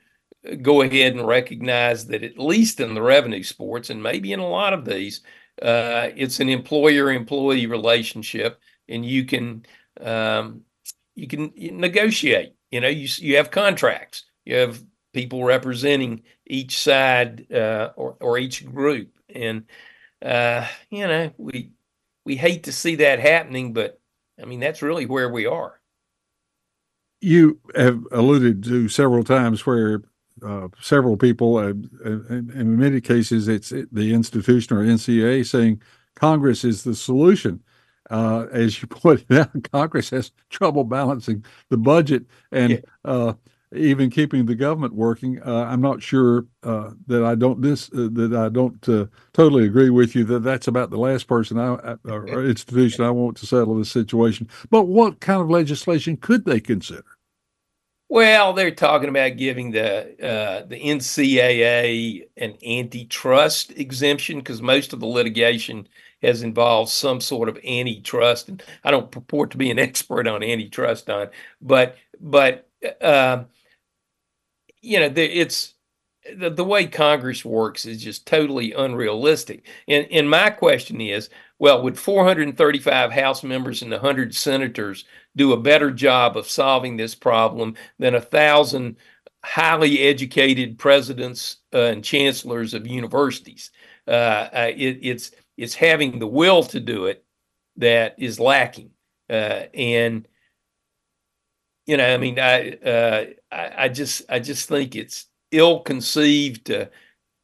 [0.61, 4.47] go ahead and recognize that at least in the revenue sports and maybe in a
[4.47, 5.21] lot of these,
[5.61, 9.65] uh, it's an employer employee relationship and you can
[10.01, 10.64] um,
[11.15, 12.53] you can negotiate.
[12.71, 14.23] You know, you you have contracts.
[14.45, 19.63] You have people representing each side uh, or or each group, and
[20.23, 21.71] uh, you know we
[22.25, 23.99] we hate to see that happening, but
[24.41, 25.79] I mean that's really where we are.
[27.21, 30.03] You have alluded to several times where
[30.45, 35.81] uh, several people, uh, in, in, many cases, it's the institution or NCA saying
[36.15, 37.63] Congress is the solution
[38.09, 42.79] uh, as you pointed out, Congress has trouble balancing the budget and yeah.
[43.03, 43.33] uh,
[43.73, 45.41] even keeping the government working.
[45.41, 49.65] Uh, I'm not sure uh, that I don't this uh, that I don't uh, totally
[49.65, 53.45] agree with you that that's about the last person I, or institution I want to
[53.45, 54.49] settle this situation.
[54.69, 57.03] But what kind of legislation could they consider?
[58.07, 64.99] Well, they're talking about giving the uh, the NCAA an antitrust exemption because most of
[64.99, 65.87] the litigation
[66.21, 68.49] has involved some sort of antitrust.
[68.49, 71.29] And I don't purport to be an expert on antitrust on,
[71.61, 72.69] but but
[73.01, 73.43] uh,
[74.81, 75.73] you know, the, it's
[76.37, 79.65] the, the way Congress works is just totally unrealistic.
[79.87, 85.05] And and my question is, well, would 435 House members and 100 senators
[85.35, 88.97] do a better job of solving this problem than a thousand
[89.43, 93.71] highly educated presidents uh, and chancellors of universities?
[94.07, 97.23] Uh, uh it, it's it's having the will to do it
[97.77, 98.91] that is lacking.
[99.29, 100.27] Uh, and
[101.85, 106.89] you know, I mean, I, uh, I, I just I just think it's ill-conceived to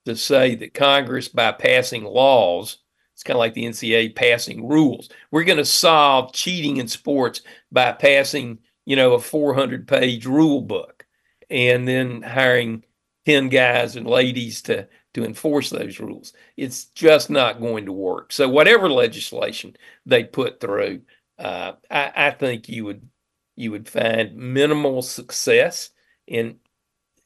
[0.06, 2.78] to say that Congress, by passing laws,
[3.14, 5.10] it's kind of like the NCAA passing rules.
[5.30, 7.42] We're going to solve cheating in sports
[7.72, 11.06] by passing, you know, a 400-page rule book,
[11.52, 12.84] and then hiring
[13.26, 16.34] ten guys and ladies to to enforce those rules.
[16.58, 18.32] It's just not going to work.
[18.32, 21.02] So whatever legislation they put through,
[21.38, 23.10] uh, I, I, think you would
[23.56, 25.90] you would find minimal success
[26.28, 26.58] in,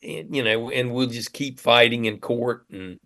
[0.02, 3.00] in, you know, and we'll just keep fighting in court and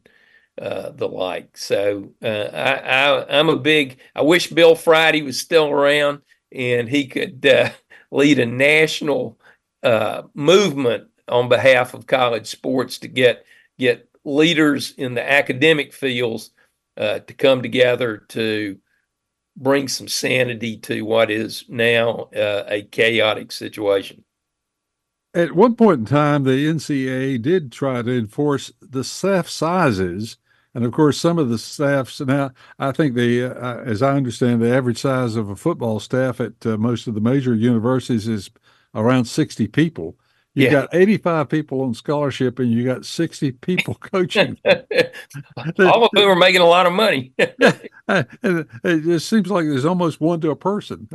[0.62, 1.58] uh, the like.
[1.58, 4.00] So uh, I, I I'm a big.
[4.16, 6.22] I wish Bill Friday was still around
[6.52, 7.70] and he could uh,
[8.12, 9.40] lead a national
[9.84, 13.46] uh, movement on behalf of college sports to get
[13.78, 16.52] get leaders in the academic fields
[16.98, 18.78] uh, to come together to
[19.56, 24.24] bring some sanity to what is now uh, a chaotic situation.
[25.34, 30.38] At one point in time, the NCAA did try to enforce the staff sizes.
[30.74, 34.62] And of course, some of the staffs now, I think the, uh, as I understand,
[34.62, 38.50] the average size of a football staff at uh, most of the major universities is
[38.96, 40.18] around 60 people.
[40.56, 40.72] You yeah.
[40.72, 44.58] got 85 people on scholarship and you got 60 people coaching.
[44.66, 47.34] All of whom are making a lot of money.
[47.38, 51.08] and it just seems like there's almost one to a person.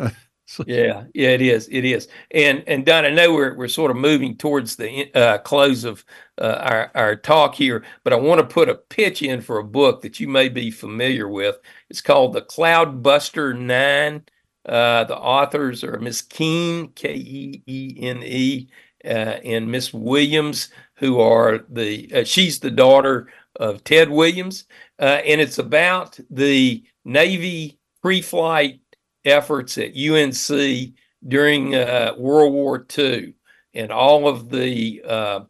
[0.67, 1.69] yeah, yeah, it is.
[1.73, 2.07] It is.
[2.31, 6.05] And and Don, I know we're we're sort of moving towards the uh, close of
[6.41, 9.65] uh, our our talk here, but I want to put a pitch in for a
[9.65, 11.59] book that you may be familiar with.
[11.91, 14.25] It's called The Cloudbuster Nine.
[14.67, 18.69] Uh, the authors are Miss Keene, K E E N E,
[19.05, 24.65] and Miss Williams, who are the uh, she's the daughter of Ted Williams,
[24.99, 28.81] uh, and it's about the Navy pre-flight
[29.25, 30.95] efforts at UNC
[31.27, 33.35] during uh, World War II
[33.75, 35.41] and all of the uh,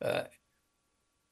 [0.00, 0.22] uh,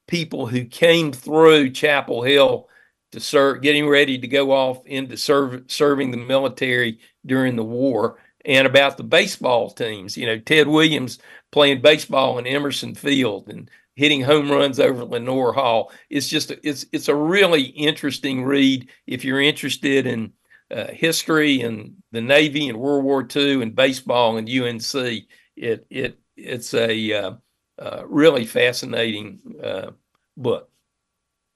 [0.07, 2.67] people who came through Chapel Hill
[3.11, 8.17] to serve, getting ready to go off into serve, serving the military during the war,
[8.45, 10.17] and about the baseball teams.
[10.17, 11.19] You know, Ted Williams
[11.51, 15.91] playing baseball in Emerson Field and hitting home runs over Lenoir Hall.
[16.09, 20.33] It's just it's it's a really interesting read if you're interested in
[20.71, 25.25] uh, history and the Navy and World War II and baseball and UNC.
[25.55, 27.31] It it it's a uh,
[27.79, 29.91] uh, really fascinating uh,
[30.37, 30.69] book.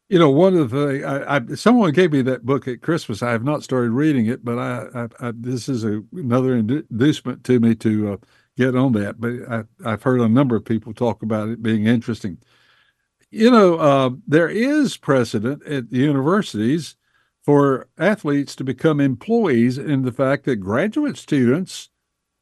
[0.10, 3.24] You know, one of the I, I, someone gave me that book at Christmas.
[3.24, 7.60] I have not started reading it, but I, I this is a, another inducement to
[7.60, 8.18] me to uh,
[8.58, 9.20] get on that.
[9.20, 12.38] But I, have heard a number of people talk about it being interesting.
[13.32, 16.96] You know, uh, there is precedent at the universities
[17.44, 21.90] for athletes to become employees in the fact that graduate students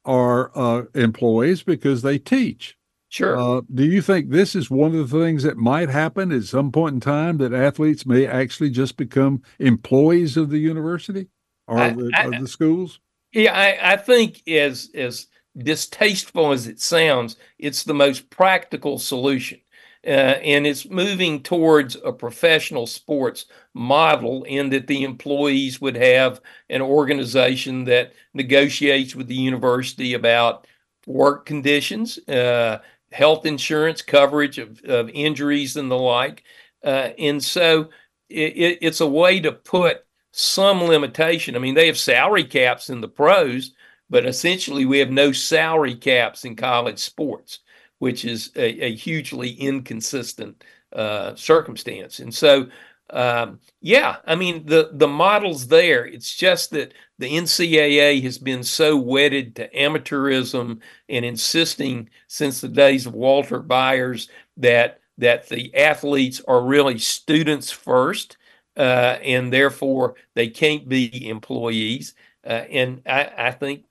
[0.05, 2.77] are uh, employees because they teach.
[3.09, 3.37] Sure.
[3.37, 6.71] Uh, do you think this is one of the things that might happen at some
[6.71, 11.27] point in time that athletes may actually just become employees of the university
[11.67, 12.99] or I, the, I, the, schools?
[13.31, 15.27] Yeah, I, I think as as
[15.57, 19.59] distasteful as it sounds, it's the most practical solution.
[20.05, 26.41] Uh, and it's moving towards a professional sports model in that the employees would have
[26.69, 30.67] an organization that negotiates with the university about
[31.07, 32.79] work conditions, uh,
[33.13, 36.43] health insurance coverage of, of, injuries and the like.
[36.83, 37.89] Uh, and so
[38.29, 41.55] it, it's a way to put some limitation.
[41.55, 43.71] I mean, they have salary caps in the pros,
[44.13, 47.59] but essentially we have no salary caps in college sports
[48.03, 50.61] which is a, a hugely inconsistent
[50.91, 52.19] uh, circumstance.
[52.19, 52.67] And so,
[53.11, 56.05] um, yeah, I mean the the model's there.
[56.05, 62.67] It's just that the NCAA has been so wedded to amateurism and insisting since the
[62.67, 68.35] days of Walter Byers that that the athletes are really students first,
[68.75, 72.15] uh, and therefore they can't be employees.
[72.45, 73.85] Uh, and I, I think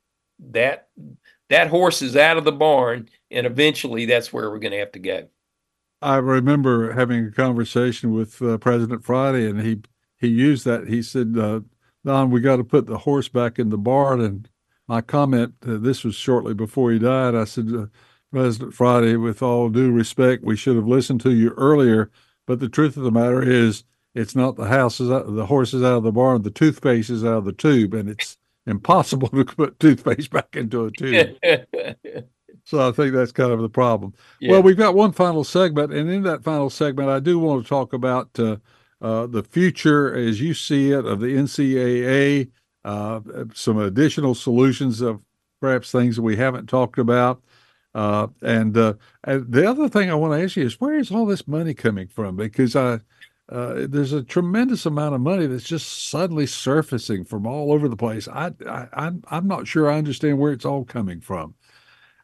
[0.50, 0.88] that
[1.48, 4.92] that horse is out of the barn and eventually that's where we're going to have
[4.92, 5.28] to go.
[6.02, 9.82] I remember having a conversation with uh, President Friday, and he
[10.18, 10.88] he used that.
[10.88, 11.60] He said, uh,
[12.04, 14.48] "Don, we got to put the horse back in the barn." And
[14.88, 17.36] my comment, uh, this was shortly before he died.
[17.36, 17.86] I said, uh,
[18.32, 22.10] President Friday, with all due respect, we should have listened to you earlier.
[22.46, 23.84] But the truth of the matter is,
[24.14, 26.42] it's not the house is out, the horse is out of the barn.
[26.42, 28.36] The toothpaste is out of the tube, and it's
[28.66, 31.36] impossible to put toothpaste back into a tube.
[32.64, 34.14] So I think that's kind of the problem.
[34.40, 34.52] Yeah.
[34.52, 37.68] Well, we've got one final segment, and in that final segment, I do want to
[37.68, 38.56] talk about uh,
[39.00, 42.50] uh, the future as you see it of the NCAA,
[42.84, 43.20] uh,
[43.52, 45.24] some additional solutions of
[45.60, 47.42] perhaps things that we haven't talked about.
[47.94, 48.94] Uh, and, uh,
[49.24, 51.74] and, the other thing I want to ask you is where is all this money
[51.74, 52.36] coming from?
[52.36, 53.00] Because I,
[53.52, 57.96] uh, there's a tremendous amount of money that's just suddenly surfacing from all over the
[57.96, 58.26] place.
[58.26, 61.54] I, I, I'm, I'm not sure I understand where it's all coming from.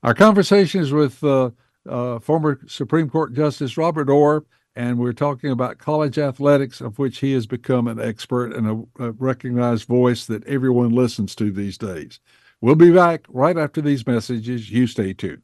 [0.02, 1.50] Our conversation is with uh,
[1.86, 7.18] uh, former Supreme Court Justice Robert Orr, and we're talking about college athletics, of which
[7.18, 11.76] he has become an expert and a, a recognized voice that everyone listens to these
[11.76, 12.20] days.
[12.62, 14.70] We'll be back right after these messages.
[14.70, 15.42] You stay tuned.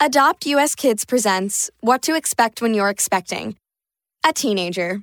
[0.00, 3.56] Adopt US Kids presents What to Expect When You're Expecting.
[4.26, 5.02] A teenager.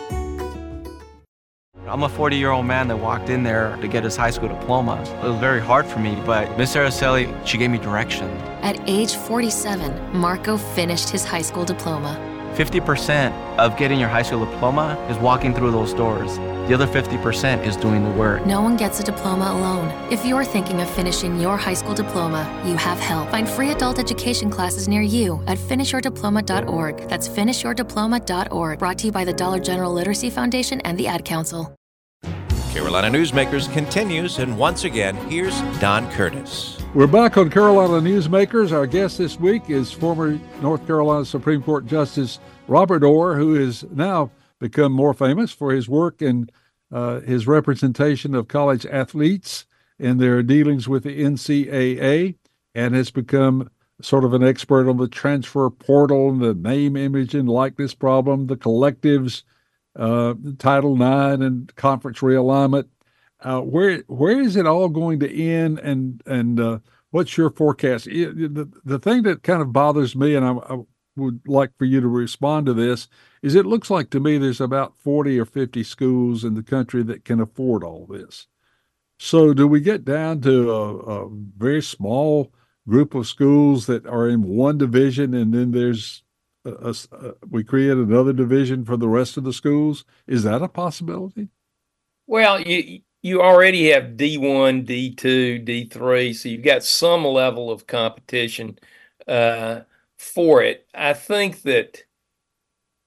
[1.91, 4.47] I'm a 40 year old man that walked in there to get his high school
[4.47, 5.01] diploma.
[5.21, 8.29] It was very hard for me, but Miss Araceli, she gave me direction.
[8.61, 12.17] At age 47, Marco finished his high school diploma.
[12.55, 16.37] 50% of getting your high school diploma is walking through those doors.
[16.69, 18.45] The other 50% is doing the work.
[18.45, 19.89] No one gets a diploma alone.
[20.09, 23.31] If you're thinking of finishing your high school diploma, you have help.
[23.31, 27.09] Find free adult education classes near you at finishyourdiploma.org.
[27.09, 28.79] That's finishyourdiploma.org.
[28.79, 31.75] Brought to you by the Dollar General Literacy Foundation and the Ad Council.
[32.71, 36.77] Carolina Newsmakers continues, and once again, here's Don Curtis.
[36.93, 38.71] We're back on Carolina Newsmakers.
[38.71, 43.83] Our guest this week is former North Carolina Supreme Court Justice Robert Orr, who is
[43.91, 46.49] now become more famous for his work and
[46.93, 49.65] uh, his representation of college athletes
[49.99, 52.35] in their dealings with the NCAA,
[52.73, 53.69] and has become
[54.01, 58.55] sort of an expert on the transfer portal, the name, image, and likeness problem, the
[58.55, 59.43] collectives,
[59.95, 62.87] uh, Title IX, and conference realignment.
[63.39, 66.79] Uh, where where is it all going to end, and and uh,
[67.09, 68.05] what's your forecast?
[68.05, 70.77] The the thing that kind of bothers me, and I, I
[71.15, 73.07] would like for you to respond to this,
[73.41, 77.03] is it looks like to me there's about 40 or 50 schools in the country
[77.03, 78.47] that can afford all this.
[79.19, 82.51] So do we get down to a, a very small
[82.87, 86.23] group of schools that are in one division and then there's
[86.65, 90.05] a, a, we create another division for the rest of the schools?
[90.27, 91.49] Is that a possibility?
[92.27, 98.79] Well, you you already have D1, D2, D3, so you've got some level of competition
[99.27, 99.81] uh,
[100.17, 100.87] for it.
[100.95, 102.03] I think that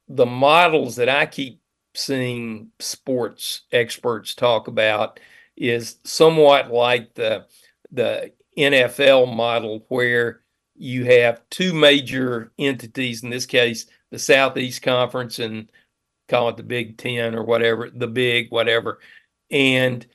[0.07, 1.61] the models that I keep
[1.95, 5.19] seeing sports experts talk about
[5.57, 7.47] is somewhat like the
[7.91, 10.44] the NFL model where
[10.77, 15.70] you have two major entities in this case the Southeast Conference and
[16.29, 19.01] call it the Big 10 or whatever the big whatever.
[19.51, 20.07] And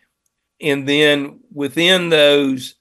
[0.62, 2.76] and then within those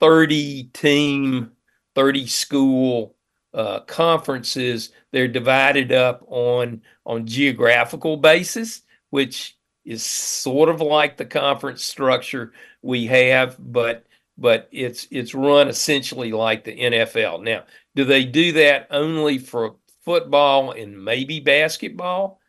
[0.00, 1.52] 30 team
[1.94, 3.16] 30 school
[3.52, 11.24] uh, conferences they're divided up on on geographical basis which is sort of like the
[11.24, 14.06] conference structure we have but
[14.40, 17.62] but it's it's run essentially like the NFL now
[17.94, 22.40] do they do that only for football and maybe basketball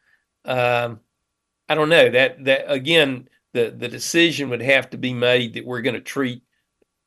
[0.45, 0.99] um,
[1.69, 5.65] I don't know that that again the the decision would have to be made that
[5.65, 6.43] we're going to treat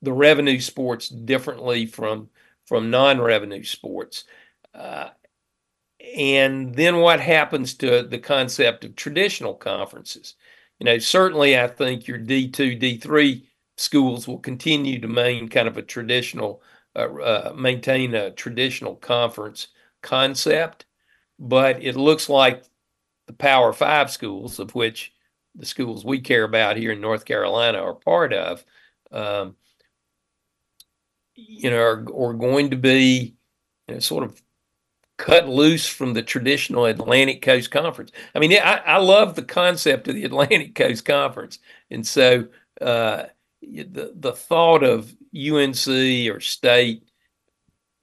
[0.03, 2.28] the revenue sports differently from
[2.66, 4.24] from non-revenue sports.
[4.74, 5.11] Uh,
[6.16, 10.35] and then what happens to the concept of traditional conferences?
[10.78, 13.47] You know, certainly I think your D2, D3
[13.77, 16.62] schools will continue to maintain kind of a traditional,
[16.97, 19.68] uh, uh, maintain a traditional conference
[20.03, 20.87] concept,
[21.39, 22.64] but it looks like
[23.27, 25.12] the Power Five schools, of which
[25.55, 28.64] the schools we care about here in North Carolina are part of,
[29.12, 29.57] um,
[31.35, 33.37] you know, are, are going to be
[33.89, 34.41] you know, sort of
[35.16, 38.11] cut loose from the traditional Atlantic Coast Conference.
[38.35, 41.59] I mean, I, I love the concept of the Atlantic Coast Conference,
[41.91, 42.47] and so
[42.81, 43.25] uh,
[43.73, 45.89] the the thought of UNC
[46.31, 47.09] or state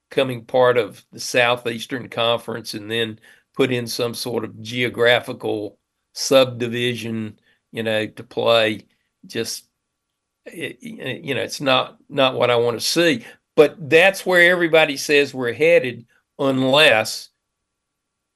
[0.09, 3.19] coming part of the Southeastern Conference and then
[3.55, 5.77] put in some sort of geographical
[6.13, 7.39] subdivision,
[7.71, 8.85] you know, to play
[9.25, 9.65] just
[10.45, 13.25] it, you know, it's not not what I want to see.
[13.55, 16.05] But that's where everybody says we're headed,
[16.39, 17.29] unless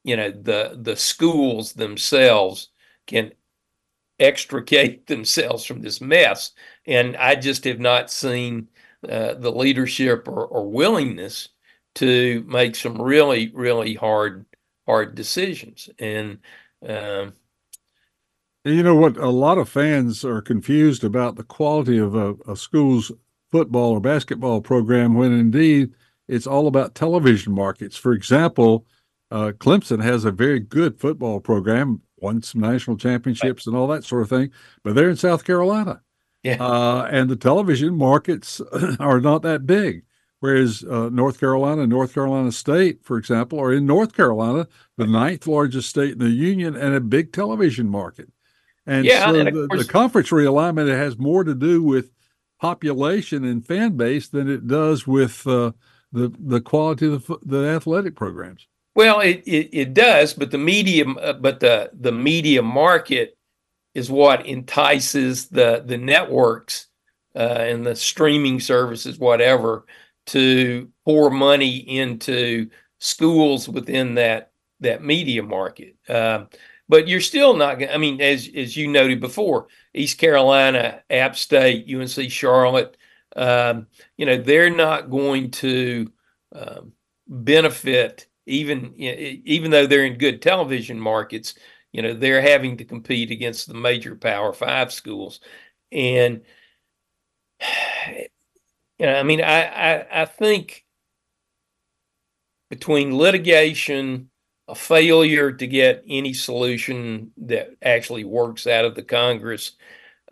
[0.03, 2.69] you know the the schools themselves
[3.07, 3.32] can
[4.20, 6.51] extricate themselves from this mess.
[6.86, 8.68] And I just have not seen
[9.07, 11.49] uh, the leadership or, or willingness
[11.95, 14.45] to make some really really hard
[14.86, 16.39] hard decisions and.
[16.88, 17.34] Um,
[18.63, 19.18] you know what?
[19.18, 23.11] A lot of fans are confused about the quality of a, a school's
[23.51, 25.93] football or basketball program when indeed
[26.28, 27.95] it's all about television markets.
[27.95, 28.86] For example,
[29.30, 34.03] uh, Clemson has a very good football program, won some national championships and all that
[34.03, 34.51] sort of thing,
[34.84, 36.01] but they're in South Carolina.
[36.43, 36.57] Yeah.
[36.59, 38.61] Uh, and the television markets
[38.99, 40.03] are not that big.
[40.41, 44.67] Whereas uh, North Carolina and North Carolina State, for example, are in North Carolina,
[44.97, 48.30] the ninth largest state in the union, and a big television market.
[48.86, 52.11] And Yeah, so and the, course- the conference realignment it has more to do with
[52.59, 55.71] population and fan base than it does with uh,
[56.11, 58.67] the the quality of the, the athletic programs.
[58.95, 63.37] Well, it, it, it does, but the media, uh, but the the media market
[63.93, 66.87] is what entices the the networks
[67.35, 69.85] uh, and the streaming services, whatever,
[70.27, 72.69] to pour money into
[72.99, 75.95] schools within that that media market.
[76.07, 76.47] Um,
[76.87, 77.91] but you're still not going.
[77.91, 82.95] I mean, as as you noted before, East Carolina, App State, UNC Charlotte,
[83.35, 83.87] um,
[84.17, 86.11] you know, they're not going to
[86.53, 86.93] um,
[87.27, 91.55] benefit even even though they're in good television markets.
[91.91, 95.39] You know, they're having to compete against the major Power Five schools,
[95.91, 96.41] and
[98.99, 100.85] you know, I mean, I I, I think
[102.69, 104.29] between litigation,
[104.67, 109.73] a failure to get any solution that actually works out of the Congress,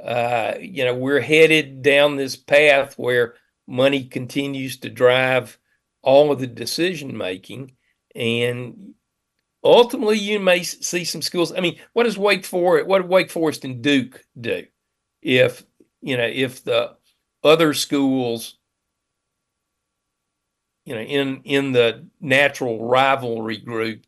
[0.04, 3.36] uh, you know, we're headed down this path where
[3.68, 5.58] money continues to drive
[6.02, 7.74] all of the decision making,
[8.16, 8.94] and
[9.64, 11.54] ultimately you may see some schools.
[11.56, 14.66] I mean, what does Wake Forest, what did Wake Forest and Duke do?
[15.22, 15.64] If
[16.02, 16.96] you know, if the
[17.44, 18.58] other schools
[20.86, 24.06] you know, in in the natural rivalry group,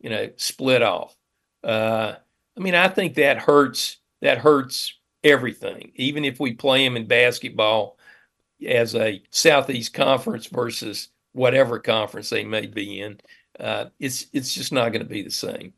[0.00, 1.16] you know, split off.
[1.62, 2.14] Uh,
[2.56, 3.98] I mean, I think that hurts.
[4.20, 5.92] That hurts everything.
[5.94, 7.98] Even if we play them in basketball
[8.66, 13.20] as a Southeast Conference versus whatever conference they may be in,
[13.60, 15.72] uh, it's it's just not going to be the same.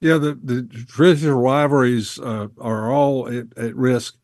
[0.00, 4.16] Yeah, the, the traditional rivalries uh, are all at, at risk.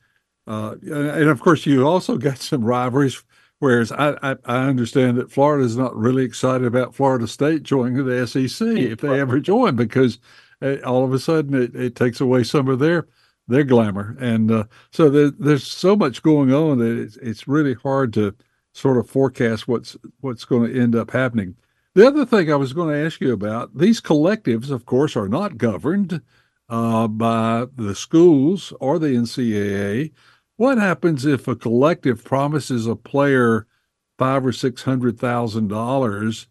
[0.47, 3.23] Uh, and, and of course, you also got some rivalries.
[3.61, 8.05] Whereas I, I, I understand that Florida is not really excited about Florida State joining
[8.05, 10.19] the SEC if they ever join, because
[10.63, 13.07] uh, all of a sudden it, it takes away some of their
[13.49, 14.17] their glamour.
[14.19, 18.35] And uh, so there, there's so much going on that it's, it's really hard to
[18.73, 21.55] sort of forecast what's what's going to end up happening.
[21.95, 25.29] The other thing I was going to ask you about these collectives, of course, are
[25.29, 26.23] not governed
[26.69, 30.13] uh, by the schools or the NCAA.
[30.57, 33.67] What happens if a collective promises a player
[34.19, 36.47] five or six hundred thousand dollars,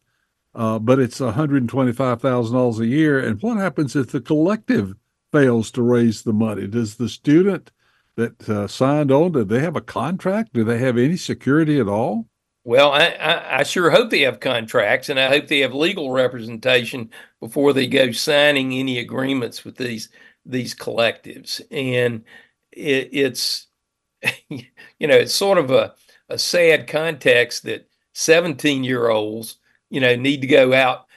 [0.55, 3.19] uh, but it's one hundred and twenty-five thousand dollars a year?
[3.19, 4.95] And what happens if the collective
[5.31, 6.67] fails to raise the money?
[6.67, 7.71] Does the student
[8.17, 10.51] that uh, signed on do they have a contract?
[10.51, 12.28] Do they have any security at all?
[12.69, 16.11] Well, I, I, I sure hope they have contracts, and I hope they have legal
[16.11, 17.09] representation
[17.39, 20.09] before they go signing any agreements with these
[20.45, 21.61] these collectives.
[21.71, 22.23] And
[22.71, 23.65] it, it's
[24.49, 25.95] you know it's sort of a
[26.29, 29.57] a sad context that 17 year olds
[29.89, 31.07] you know need to go out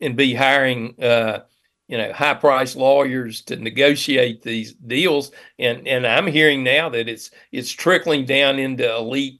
[0.00, 1.40] and be hiring uh,
[1.88, 7.08] you know high priced lawyers to negotiate these deals and and I'm hearing now that
[7.08, 9.39] it's it's trickling down into elite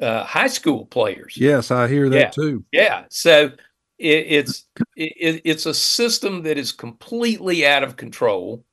[0.00, 2.30] uh, high school players Yes, I hear that yeah.
[2.30, 2.64] too.
[2.72, 3.04] Yeah.
[3.08, 3.50] So
[3.98, 4.66] it, it's
[4.96, 8.64] it, it's a system that is completely out of control.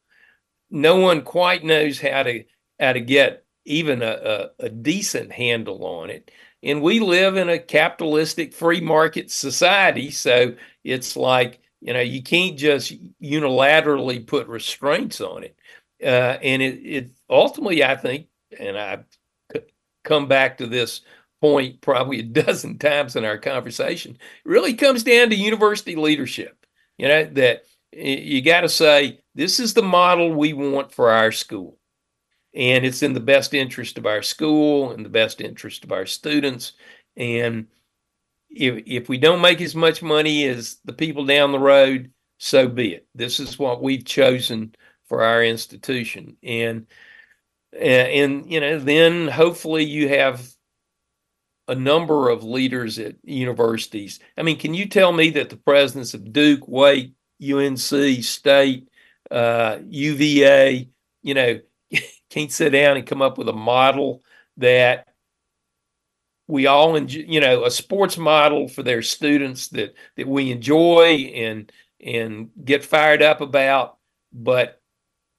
[0.70, 2.44] No one quite knows how to
[2.80, 6.32] how to get even a, a, a decent handle on it.
[6.62, 12.24] And we live in a capitalistic free market society, so it's like you know you
[12.24, 15.58] can't just unilaterally put restraints on it.
[16.02, 18.28] Uh, and it, it ultimately, I think,
[18.60, 19.04] and I
[20.04, 21.02] come back to this
[21.42, 24.12] point probably a dozen times in our conversation.
[24.14, 26.66] It really comes down to university leadership.
[26.98, 31.32] You know, that you got to say, this is the model we want for our
[31.32, 31.78] school.
[32.54, 36.06] And it's in the best interest of our school and the best interest of our
[36.06, 36.74] students.
[37.18, 37.68] And
[38.50, 42.68] if, if we don't make as much money as the people down the road, so
[42.68, 43.08] be it.
[43.16, 44.76] This is what we've chosen
[45.06, 46.38] for our institution.
[46.44, 46.86] And,
[47.80, 50.48] and, you know, then hopefully you have
[51.68, 54.20] a number of leaders at universities.
[54.38, 58.88] I mean, can you tell me that the presidents of Duke, Wake, UNC, State,
[59.32, 60.90] uh, UVA,
[61.22, 61.60] you know,
[62.30, 64.24] can't sit down and come up with a model
[64.58, 65.08] that
[66.48, 71.32] we all enjoy, you know, a sports model for their students that that we enjoy
[71.34, 71.72] and
[72.04, 73.98] and get fired up about,
[74.34, 74.82] but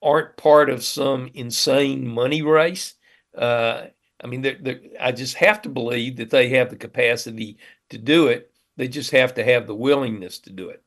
[0.05, 2.95] aren't part of some insane money race.
[3.37, 3.87] Uh,
[4.23, 7.59] I mean, they're, they're, I just have to believe that they have the capacity
[7.91, 8.53] to do it.
[8.77, 10.83] They just have to have the willingness to do it.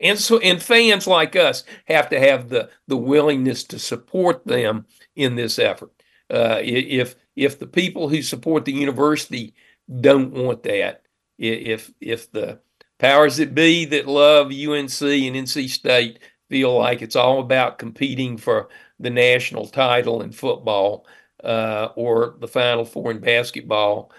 [0.00, 4.86] and so and fans like us have to have the the willingness to support them
[5.16, 5.92] in this effort.
[6.30, 9.54] Uh, if if the people who support the university
[10.00, 11.02] don't want that,
[11.38, 12.60] if if the
[12.98, 16.18] powers that be that love UNC and NC State
[16.48, 18.68] feel like it's all about competing for
[18.98, 21.06] the national title in football
[21.44, 24.12] uh, or the Final Four in basketball,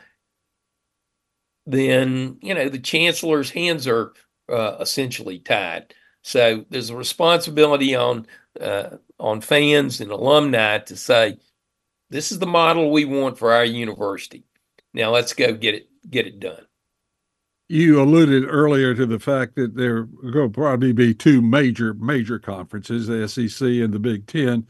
[1.65, 4.13] then you know the chancellor's hands are
[4.49, 5.93] uh, essentially tied.
[6.21, 8.27] So there's a responsibility on
[8.59, 11.37] uh, on fans and alumni to say,
[12.09, 14.45] this is the model we want for our university.
[14.93, 16.66] Now let's go get it get it done.
[17.69, 23.07] You alluded earlier to the fact that there will probably be two major major conferences,
[23.07, 24.65] the SEC and the Big Ten.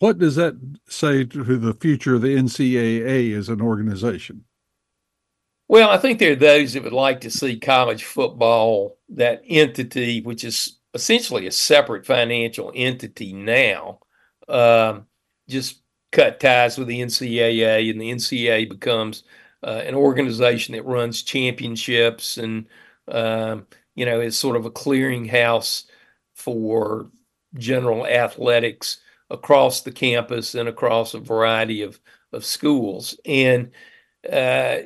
[0.00, 0.56] What does that
[0.88, 4.44] say to the future of the NCAA as an organization?
[5.68, 10.20] Well, I think there are those that would like to see college football, that entity,
[10.20, 14.00] which is essentially a separate financial entity now,
[14.48, 15.06] um,
[15.48, 15.80] just
[16.12, 19.24] cut ties with the NCAA, and the NCAA becomes
[19.70, 22.66] an organization that runs championships and
[23.08, 25.84] um, you know is sort of a clearinghouse
[26.34, 27.10] for
[27.54, 28.98] general athletics
[29.30, 32.00] across the campus and across a variety of
[32.32, 33.70] of schools and
[34.32, 34.78] uh,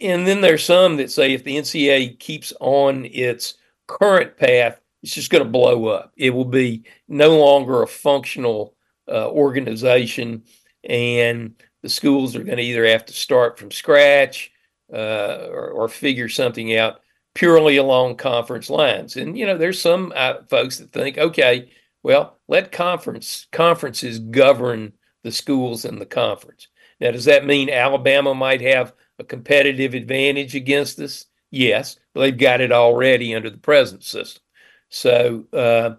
[0.00, 3.54] and then there's some that say if the NCAA keeps on its
[3.86, 6.12] current path, it's just going to blow up.
[6.16, 8.74] It will be no longer a functional
[9.08, 10.42] uh, organization,
[10.84, 11.54] and
[11.86, 14.50] the schools are going to either have to start from scratch
[14.92, 17.00] uh, or, or, figure something out
[17.32, 19.14] purely along conference lines.
[19.14, 21.70] And you know, there's some uh, folks that think, okay,
[22.02, 26.66] well, let conference conferences govern the schools in the conference.
[27.00, 31.26] Now, does that mean Alabama might have a competitive advantage against us?
[31.52, 34.42] Yes, but they've got it already under the present system.
[34.88, 35.94] So, uh,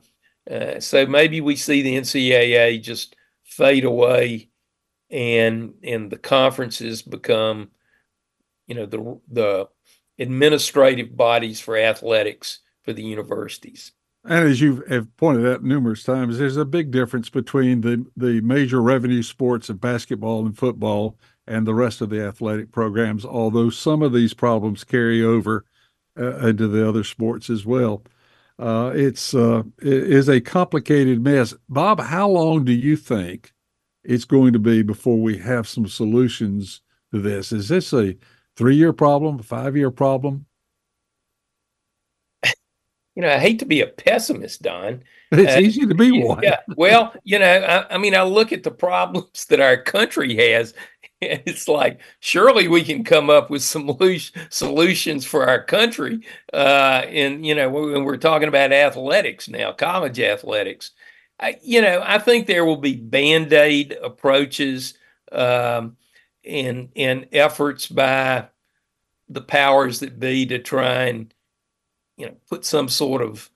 [0.51, 3.15] uh, so maybe we see the NCAA just
[3.45, 4.49] fade away,
[5.09, 7.69] and and the conferences become,
[8.67, 9.69] you know, the the
[10.19, 13.91] administrative bodies for athletics for the universities.
[14.25, 18.41] And as you have pointed out numerous times, there's a big difference between the the
[18.41, 23.69] major revenue sports of basketball and football and the rest of the athletic programs, although
[23.69, 25.65] some of these problems carry over
[26.19, 28.03] uh, into the other sports as well.
[28.59, 31.53] Uh, it's uh, it is a complicated mess.
[31.69, 33.53] Bob, how long do you think
[34.07, 36.81] it's going to be before we have some solutions
[37.13, 37.51] to this?
[37.51, 38.15] Is this a
[38.55, 40.45] three-year problem, a five-year problem?
[43.15, 45.03] You know, I hate to be a pessimist, Don.
[45.31, 46.43] But it's uh, easy to be one.
[46.43, 46.59] Yeah.
[46.75, 50.75] Well, you know, I, I mean, I look at the problems that our country has,
[51.21, 53.97] and it's like surely we can come up with some
[54.49, 56.19] solutions for our country
[56.53, 60.91] uh, and you know when we're talking about athletics now college athletics
[61.61, 64.95] You know i think there will be band-aid approaches
[65.31, 65.97] um,
[66.43, 68.47] and and efforts by
[69.29, 71.33] the powers that be to try and
[72.17, 73.49] you know put some sort of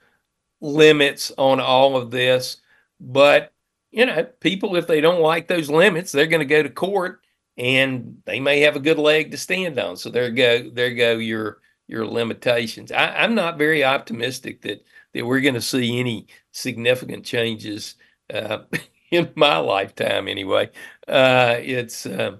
[0.59, 2.57] limits on all of this
[2.99, 3.51] but
[3.89, 7.21] you know people if they don't like those limits they're going to go to court
[7.57, 9.97] and they may have a good leg to stand on.
[9.97, 12.91] So there go, there go your your limitations.
[12.91, 17.95] I, am not very optimistic that that we're going to see any significant changes
[18.33, 18.59] uh,
[19.11, 20.27] in my lifetime.
[20.27, 20.69] Anyway,
[21.07, 22.37] uh, it's uh,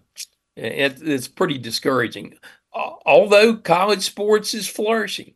[0.56, 2.36] it, it's pretty discouraging.
[2.74, 5.34] Although college sports is flourishing.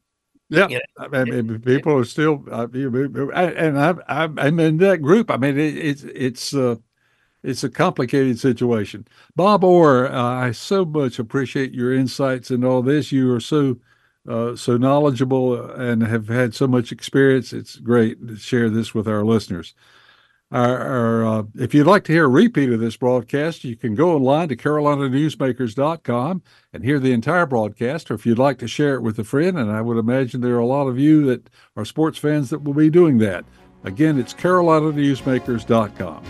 [0.49, 5.31] Yeah, you know, I mean, people are still, uh, and I, I'm in that group.
[5.31, 6.75] I mean, it, it's it's uh,
[7.41, 9.07] it's a complicated situation.
[9.35, 13.11] Bob Orr, uh, I so much appreciate your insights and all this.
[13.11, 13.77] You are so
[14.27, 17.53] uh, so knowledgeable and have had so much experience.
[17.53, 19.73] It's great to share this with our listeners.
[20.51, 23.95] Our, our uh, if you'd like to hear a repeat of this broadcast, you can
[23.95, 28.93] go online to carolinanewsmakers.com and hear the entire broadcast, or if you'd like to share
[28.95, 31.49] it with a friend, and I would imagine there are a lot of you that
[31.75, 33.43] are sports fans that will be doing that.
[33.83, 36.23] Again, it's carolinanewsmakers.com.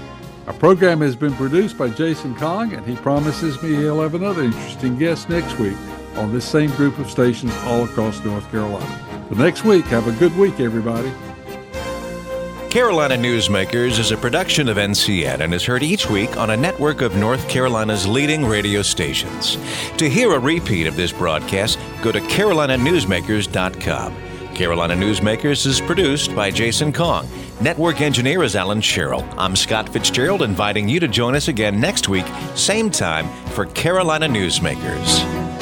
[0.48, 4.44] Our program has been produced by Jason Kong, and he promises me he'll have another
[4.44, 5.78] interesting guest next week
[6.18, 9.26] on this same group of stations all across North Carolina.
[9.30, 11.12] The next week, have a good week, everybody.
[12.70, 17.02] Carolina Newsmakers is a production of NCN and is heard each week on a network
[17.02, 19.58] of North Carolina's leading radio stations.
[19.98, 24.16] To hear a repeat of this broadcast, go to carolinanewsmakers.com.
[24.56, 27.26] Carolina Newsmakers is produced by Jason Kong.
[27.62, 29.26] Network engineer is Alan Sherrill.
[29.38, 34.28] I'm Scott Fitzgerald, inviting you to join us again next week, same time, for Carolina
[34.28, 35.55] Newsmakers.